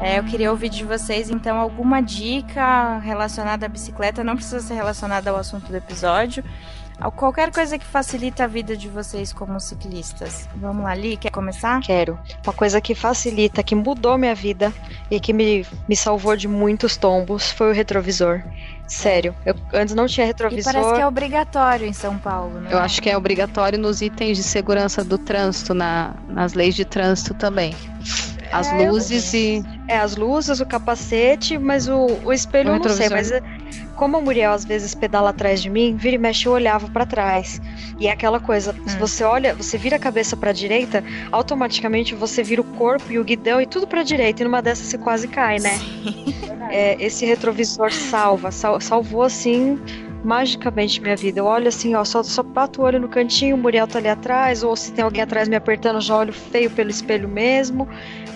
[0.02, 4.74] É, eu queria ouvir de vocês, então, alguma dica relacionada à bicicleta, não precisa ser
[4.74, 6.44] relacionada ao assunto do episódio,
[7.10, 10.48] qualquer coisa que facilita a vida de vocês como ciclistas.
[10.56, 11.82] Vamos lá, Li, quer começar?
[11.82, 12.20] Quero.
[12.46, 14.72] Uma coisa que facilita, que mudou minha vida
[15.10, 18.44] e que me, me salvou de muitos tombos foi o retrovisor.
[18.88, 20.72] Sério, eu antes não tinha retrovisor.
[20.72, 22.70] E parece que é obrigatório em São Paulo, né?
[22.74, 26.84] Eu acho que é obrigatório nos itens de segurança do trânsito, na, nas leis de
[26.84, 27.74] trânsito também.
[28.52, 29.64] As é, luzes e.
[29.88, 33.42] É, as luzes, o capacete, mas o, o espelho o eu não sei, mas é,
[33.96, 37.06] como a Muriel às vezes pedala atrás de mim, vira e mexe eu olhava para
[37.06, 37.62] trás.
[38.00, 38.88] E é aquela coisa, hum.
[38.88, 43.20] se você olha, você vira a cabeça para direita, automaticamente você vira o corpo e
[43.20, 45.80] o guidão e tudo para direita, e numa dessas você quase cai, né?
[46.74, 49.78] É, esse retrovisor salva, sal, salvou assim
[50.24, 51.40] magicamente minha vida.
[51.40, 54.08] Eu olho assim, ó, só, só bato o olho no cantinho, o Muriel tá ali
[54.08, 57.88] atrás, ou se tem alguém atrás me apertando, já olho feio pelo espelho mesmo.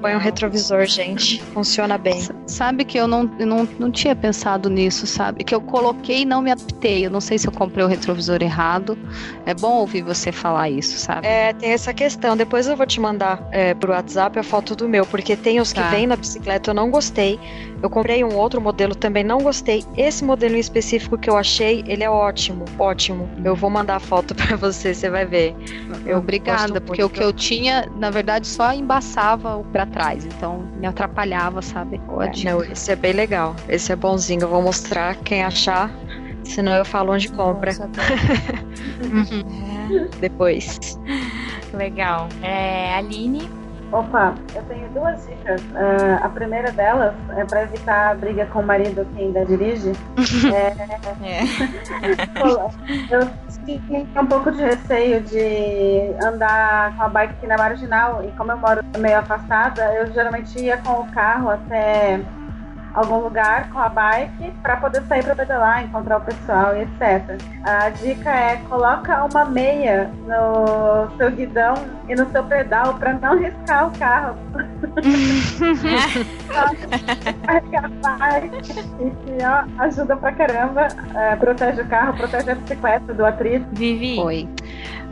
[0.00, 1.42] Põe um retrovisor, gente.
[1.42, 2.26] Funciona bem.
[2.46, 5.42] Sabe que eu não, não, não tinha pensado nisso, sabe?
[5.42, 7.06] Que eu coloquei e não me adaptei.
[7.06, 8.98] Eu não sei se eu comprei o retrovisor errado.
[9.44, 11.26] É bom ouvir você falar isso, sabe?
[11.26, 12.36] É, tem essa questão.
[12.36, 15.72] Depois eu vou te mandar é, pro WhatsApp a foto do meu, porque tem os
[15.72, 15.88] que tá.
[15.88, 17.38] vêm na bicicleta, eu não gostei.
[17.82, 19.84] Eu comprei um outro modelo, também não gostei.
[19.96, 23.28] Esse modelo em específico que eu achei, ele é ótimo, ótimo.
[23.44, 25.54] Eu vou mandar a foto para você, você vai ver.
[26.04, 30.68] Eu Obrigada, porque o que eu tinha, na verdade, só embaçava o para trás, então
[30.76, 32.00] me atrapalhava, sabe?
[32.20, 33.54] É, não, esse é bem legal.
[33.68, 34.42] Esse é bonzinho.
[34.42, 35.90] Eu vou mostrar quem achar,
[36.44, 37.72] senão eu falo onde compra.
[38.96, 40.08] Uhum.
[40.20, 40.98] Depois.
[41.74, 42.28] Legal.
[42.42, 43.48] É, Aline,
[43.96, 45.62] Opa, eu tenho duas dicas.
[45.62, 49.92] Uh, a primeira delas é para evitar a briga com o marido que ainda dirige.
[50.52, 50.76] é...
[51.24, 51.40] É.
[53.10, 53.26] eu
[53.64, 58.52] tinha um pouco de receio de andar com a bike aqui na marginal e como
[58.52, 62.20] eu moro meio afastada, eu geralmente ia com o carro até
[62.96, 67.38] algum lugar com a bike para poder sair para pedalar, encontrar o pessoal e etc.
[67.62, 71.74] A dica é coloca uma meia no seu guidão
[72.08, 74.36] e no seu pedal para não riscar o carro.
[77.46, 78.84] Carregar a bike
[79.26, 83.66] e ó, ajuda pra caramba, é, protege o carro, protege a bicicleta do atrito.
[83.72, 84.18] Vivi.
[84.18, 84.48] Oi.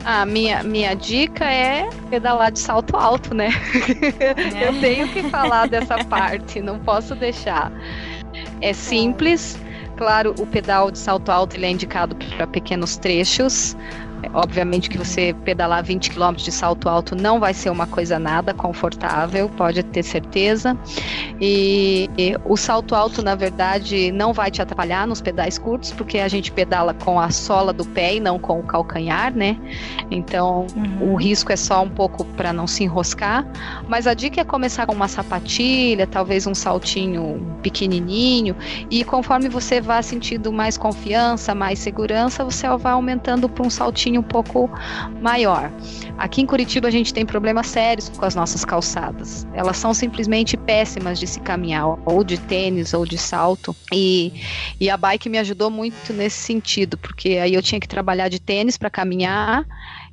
[0.04, 3.48] A minha, minha dica é pedalar de salto alto, né?
[4.54, 4.68] É.
[4.68, 7.72] Eu tenho que falar dessa parte, não posso deixar.
[8.60, 9.58] É simples,
[9.96, 13.76] claro, o pedal de salto alto ele é indicado para pequenos trechos,
[14.32, 18.55] Obviamente que você pedalar 20 km de salto alto não vai ser uma coisa nada
[18.55, 20.76] confortável, pode ter certeza.
[21.40, 26.18] E, e, o salto alto, na verdade, não vai te atrapalhar nos pedais curtos, porque
[26.18, 29.56] a gente pedala com a sola do pé e não com o calcanhar, né?
[30.10, 31.12] Então, uhum.
[31.12, 33.46] o risco é só um pouco para não se enroscar.
[33.88, 38.56] Mas a dica é começar com uma sapatilha, talvez um saltinho pequenininho,
[38.90, 44.13] e conforme você vá sentindo mais confiança, mais segurança, você vai aumentando para um saltinho
[44.18, 44.70] um pouco
[45.20, 45.70] maior.
[46.16, 49.46] Aqui em Curitiba a gente tem problemas sérios com as nossas calçadas.
[49.52, 53.74] Elas são simplesmente péssimas de se caminhar, ou de tênis ou de salto.
[53.92, 54.32] E,
[54.80, 58.40] e a bike me ajudou muito nesse sentido, porque aí eu tinha que trabalhar de
[58.40, 59.66] tênis para caminhar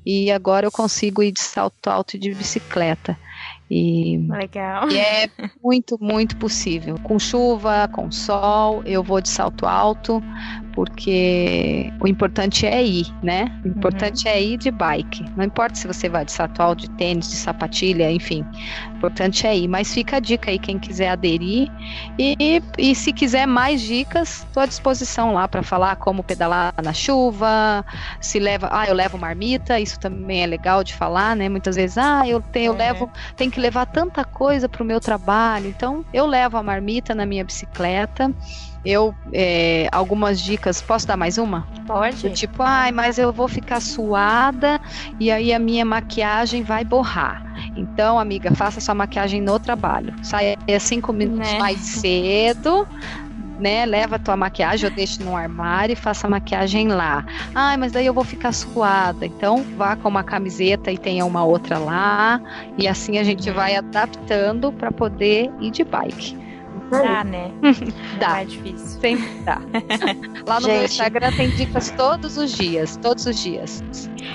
[0.05, 3.17] e agora eu consigo ir de salto alto e de bicicleta.
[3.69, 4.89] E, Legal.
[4.89, 5.29] E é
[5.63, 6.99] muito, muito possível.
[7.03, 10.21] Com chuva, com sol, eu vou de salto alto,
[10.73, 13.51] porque o importante é ir, né?
[13.63, 14.33] O importante uhum.
[14.33, 15.25] é ir de bike.
[15.35, 18.45] Não importa se você vai de salto alto, de tênis, de sapatilha, enfim.
[18.93, 19.67] O importante é ir.
[19.67, 21.69] Mas fica a dica aí, quem quiser aderir.
[22.17, 26.93] E, e se quiser mais dicas, estou à disposição lá para falar como pedalar na
[26.93, 27.85] chuva,
[28.19, 28.69] se leva.
[28.71, 31.49] Ah, eu levo marmita, isso também é legal de falar, né?
[31.49, 32.77] Muitas vezes, ah, eu, tenho, eu é.
[32.77, 35.67] levo, tem que levar tanta coisa para o meu trabalho.
[35.67, 38.33] Então, eu levo a marmita na minha bicicleta.
[38.83, 41.67] Eu, é, algumas dicas, posso dar mais uma?
[41.85, 42.31] Pode.
[42.31, 44.79] Tipo, ai, mas eu vou ficar suada
[45.19, 47.43] e aí a minha maquiagem vai borrar.
[47.75, 50.13] Então, amiga, faça sua maquiagem no trabalho.
[50.23, 51.59] Saia cinco minutos né?
[51.59, 52.87] mais cedo,
[53.59, 53.85] né?
[53.85, 57.23] Leva a tua maquiagem ou deixe no armário e faça a maquiagem lá.
[57.53, 59.25] Ai, mas daí eu vou ficar suada.
[59.25, 62.41] Então, vá com uma camiseta e tenha uma outra lá.
[62.77, 66.50] E assim a gente vai adaptando para poder ir de bike.
[66.91, 67.51] Dá, né?
[68.19, 68.41] dá.
[68.41, 68.99] é difícil.
[68.99, 69.61] Sempre dá.
[70.45, 70.75] Lá no gente.
[70.75, 73.83] meu Instagram tem dicas todos os dias, todos os dias.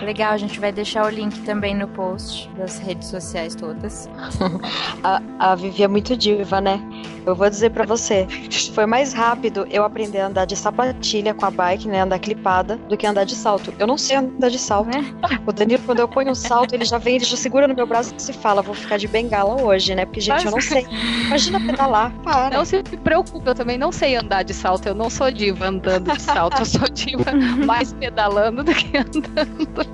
[0.02, 4.08] Legal, a gente vai deixar o link também no post das redes sociais todas.
[5.02, 6.80] a, a Vivi é muito diva, né?
[7.24, 8.26] Eu vou dizer para você,
[8.72, 12.76] foi mais rápido eu aprender a andar de sapatilha com a bike, né, andar clipada,
[12.88, 13.74] do que andar de salto.
[13.78, 14.96] Eu não sei andar de salto.
[14.96, 15.02] É?
[15.44, 17.86] O Danilo, quando eu ponho um salto, ele já vem, ele já segura no meu
[17.86, 20.04] braço e se fala, vou ficar de bengala hoje, né?
[20.04, 20.86] Porque, gente, eu não sei.
[21.26, 22.45] Imagina pedalar, para.
[22.50, 26.12] Não se preocupe, eu também não sei andar de salto, eu não sou diva andando
[26.12, 27.32] de salto, eu sou diva
[27.64, 29.86] mais pedalando do que andando.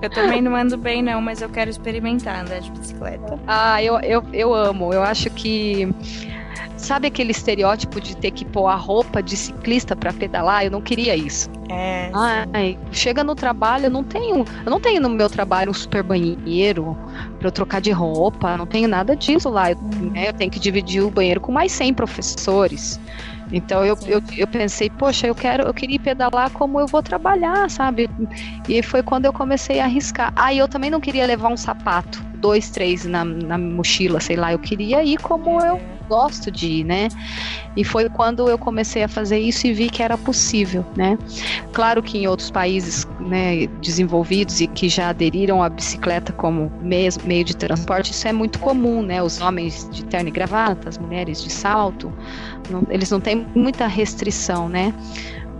[0.00, 3.38] Eu também não ando bem, não, mas eu quero experimentar andar de bicicleta.
[3.46, 4.92] Ah, eu, eu, eu amo.
[4.92, 5.88] Eu acho que.
[6.76, 10.64] Sabe aquele estereótipo de ter que pôr a roupa de ciclista para pedalar?
[10.64, 11.50] Eu não queria isso.
[11.70, 12.10] É.
[12.12, 16.02] Ai, chega no trabalho, eu não tenho, eu não tenho no meu trabalho um super
[16.02, 16.96] banheiro
[17.38, 19.72] para eu trocar de roupa, não tenho nada disso lá.
[19.72, 19.78] Eu,
[20.12, 23.00] né, eu tenho que dividir o banheiro com mais 100 professores.
[23.52, 27.70] Então eu, eu, eu, pensei, poxa, eu quero, eu queria pedalar como eu vou trabalhar,
[27.70, 28.10] sabe?
[28.68, 30.32] E foi quando eu comecei a arriscar.
[30.34, 34.36] Ah, e eu também não queria levar um sapato, dois, três na, na mochila, sei
[34.36, 34.52] lá.
[34.52, 37.08] Eu queria ir como eu gosto de ir, né?
[37.76, 41.18] E foi quando eu comecei a fazer isso e vi que era possível, né?
[41.72, 47.44] Claro que em outros países né, desenvolvidos e que já aderiram à bicicleta como meio,
[47.44, 49.22] de transporte, isso é muito comum, né?
[49.22, 52.12] Os homens de terno e gravata, as mulheres de salto,
[52.70, 54.94] não, eles não têm muita restrição, né?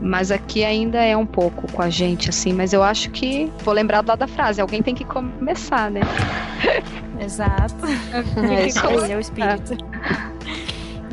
[0.00, 2.52] Mas aqui ainda é um pouco com a gente, assim.
[2.52, 6.00] Mas eu acho que vou lembrar lá da frase: alguém tem que começar, né?
[7.20, 7.74] Exato.
[8.50, 9.76] É isso aí, é o espírito.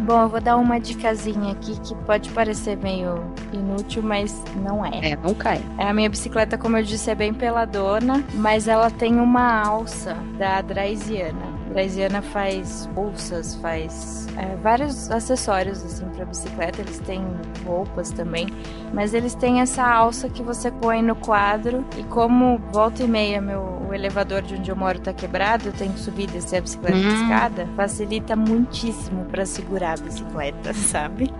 [0.03, 3.23] Bom, eu vou dar uma dicasinha aqui que pode parecer meio
[3.53, 5.11] inútil, mas não é.
[5.11, 5.61] É, nunca é.
[5.77, 5.87] é.
[5.87, 10.61] A minha bicicleta, como eu disse, é bem peladona, mas ela tem uma alça da
[10.61, 11.62] Draisiana.
[11.73, 16.81] A Draisiana faz bolsas, faz é, vários acessórios assim para bicicleta.
[16.81, 17.25] Eles têm
[17.65, 18.47] roupas também,
[18.93, 23.41] mas eles têm essa alça que você põe no quadro e como volta e meia
[23.41, 26.57] meu o elevador de onde eu moro tá quebrado, eu tenho que subir e descer
[26.57, 27.01] a bicicleta hum.
[27.01, 31.31] de escada, facilita muitíssimo para segurar a bicicleta, sabe?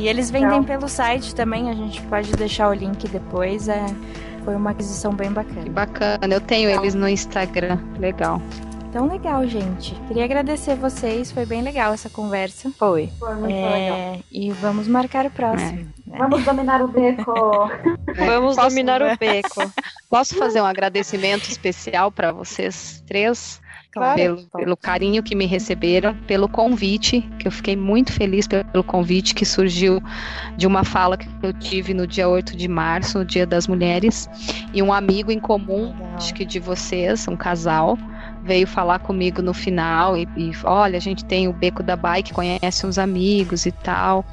[0.00, 3.68] E eles vendem pelo site também, a gente pode deixar o link depois.
[3.68, 3.86] É,
[4.44, 5.62] foi uma aquisição bem bacana.
[5.62, 8.40] Que bacana, eu tenho eles no Instagram, legal.
[8.88, 9.94] Então, legal, gente.
[10.06, 12.70] Queria agradecer vocês, foi bem legal essa conversa.
[12.70, 13.10] Foi.
[13.18, 13.70] Foi muito é...
[13.70, 14.18] legal.
[14.32, 15.80] E vamos marcar o próximo.
[16.06, 16.10] É.
[16.10, 16.18] Né?
[16.18, 17.32] Vamos dominar o beco.
[18.16, 19.70] vamos Posso, dominar o beco.
[20.08, 23.60] Posso fazer um agradecimento especial para vocês três?
[23.92, 24.16] Claro.
[24.16, 29.34] Pelo, pelo, carinho que me receberam, pelo convite, que eu fiquei muito feliz pelo convite
[29.34, 30.00] que surgiu
[30.56, 34.28] de uma fala que eu tive no dia 8 de março, no Dia das Mulheres,
[34.74, 36.16] e um amigo em comum, Legal.
[36.16, 37.98] acho que de vocês, um casal,
[38.48, 42.32] veio falar comigo no final e, e, olha, a gente tem o Beco da Bike,
[42.32, 44.24] conhece uns amigos e tal.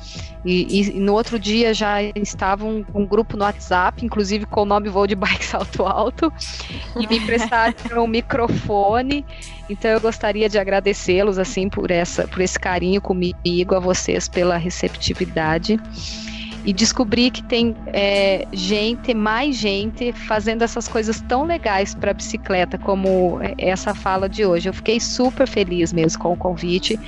[0.45, 4.65] E, e no outro dia já estavam um, um grupo no WhatsApp, inclusive com o
[4.65, 6.31] nome Voo de Bike Salto Alto,
[6.95, 9.25] e me emprestaram um microfone.
[9.69, 14.55] Então eu gostaria de agradecê-los assim por essa, por esse carinho comigo, a vocês pela
[14.55, 15.77] receptividade
[16.65, 22.77] e descobri que tem é, gente, mais gente, fazendo essas coisas tão legais para bicicleta
[22.77, 24.67] como essa fala de hoje.
[24.67, 26.99] Eu fiquei super feliz mesmo com o convite.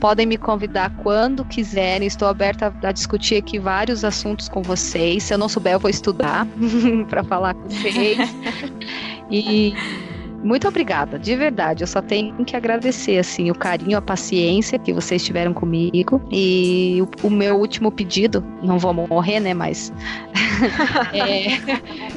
[0.00, 2.06] Podem me convidar quando quiserem.
[2.06, 5.24] Estou aberta a, a discutir aqui vários assuntos com vocês.
[5.24, 6.46] Se eu não souber, eu vou estudar
[7.10, 8.18] para falar com vocês.
[9.28, 9.74] E
[10.42, 11.82] muito obrigada, de verdade.
[11.82, 16.98] Eu só tenho que agradecer assim o carinho, a paciência que vocês tiveram comigo e
[17.02, 19.92] o, o meu último pedido, não vou morrer, né, mas
[21.12, 21.56] é,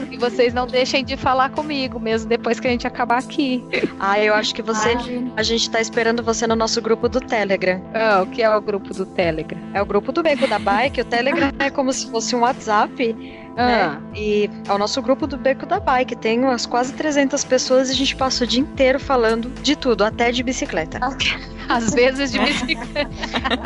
[0.05, 3.63] que vocês não deixem de falar comigo mesmo depois que a gente acabar aqui.
[3.99, 4.95] Ah, eu acho que você,
[5.35, 7.81] a gente tá esperando você no nosso grupo do Telegram.
[7.93, 9.59] Ah, o que é o grupo do Telegram?
[9.73, 11.01] É o grupo do Beco da Bike.
[11.01, 13.15] O Telegram é como se fosse um WhatsApp
[13.65, 13.83] né?
[13.83, 14.01] Ah.
[14.15, 16.15] E é o nosso grupo do Beco da Bike.
[16.15, 20.03] Tem umas quase 300 pessoas e a gente passa o dia inteiro falando de tudo,
[20.03, 20.99] até de bicicleta.
[21.69, 23.09] Às vezes de bicicleta.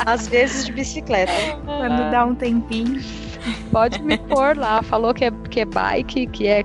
[0.06, 1.32] Às vezes de bicicleta.
[1.64, 3.02] Quando dá um tempinho.
[3.72, 4.82] Pode me pôr lá.
[4.84, 6.64] Falou que é, que é bike, que é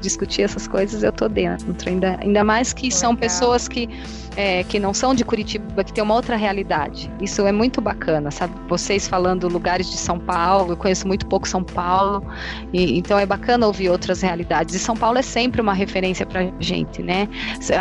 [0.00, 1.88] discutir essas coisas, eu tô dentro.
[1.88, 3.88] Ainda, ainda mais que são pessoas que
[4.36, 7.10] é, que não são de Curitiba, que tem uma outra realidade.
[7.20, 8.54] Isso é muito bacana, sabe?
[8.68, 12.24] Vocês falando lugares de São Paulo, eu conheço muito pouco São Paulo,
[12.72, 14.74] e, então é bacana ouvir outras realidades.
[14.74, 17.28] E São Paulo é sempre uma referência pra gente, né?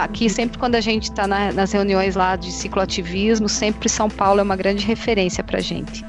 [0.01, 4.39] Aqui, sempre quando a gente está na, nas reuniões lá de cicloativismo, sempre São Paulo
[4.39, 6.03] é uma grande referência pra gente.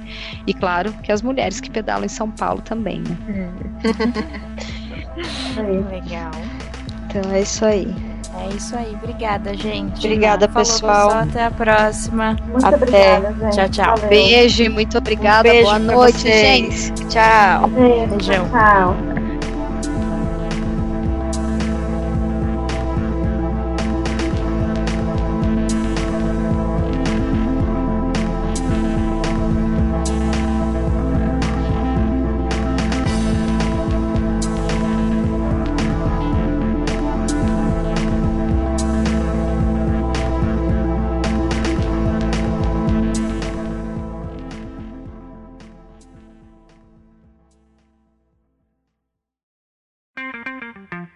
[0.46, 3.52] E claro que as mulheres que pedalam em São Paulo também, né?
[5.90, 6.30] Legal.
[7.06, 7.94] Então é isso aí.
[8.38, 8.94] É isso aí.
[9.02, 10.06] Obrigada, gente.
[10.06, 11.06] Obrigada, Falou, pessoal.
[11.08, 11.22] pessoal.
[11.24, 12.36] Até a próxima.
[12.46, 13.16] Muito Até.
[13.18, 13.56] obrigada, gente.
[13.56, 13.96] Tchau, tchau.
[13.96, 14.08] Valeu.
[14.08, 15.48] Beijo, muito obrigada.
[15.48, 16.92] Um beijo Boa noite, gente.
[17.08, 17.68] Tchau.
[17.68, 18.48] Beijo, Beijão.
[18.50, 19.29] Tchau.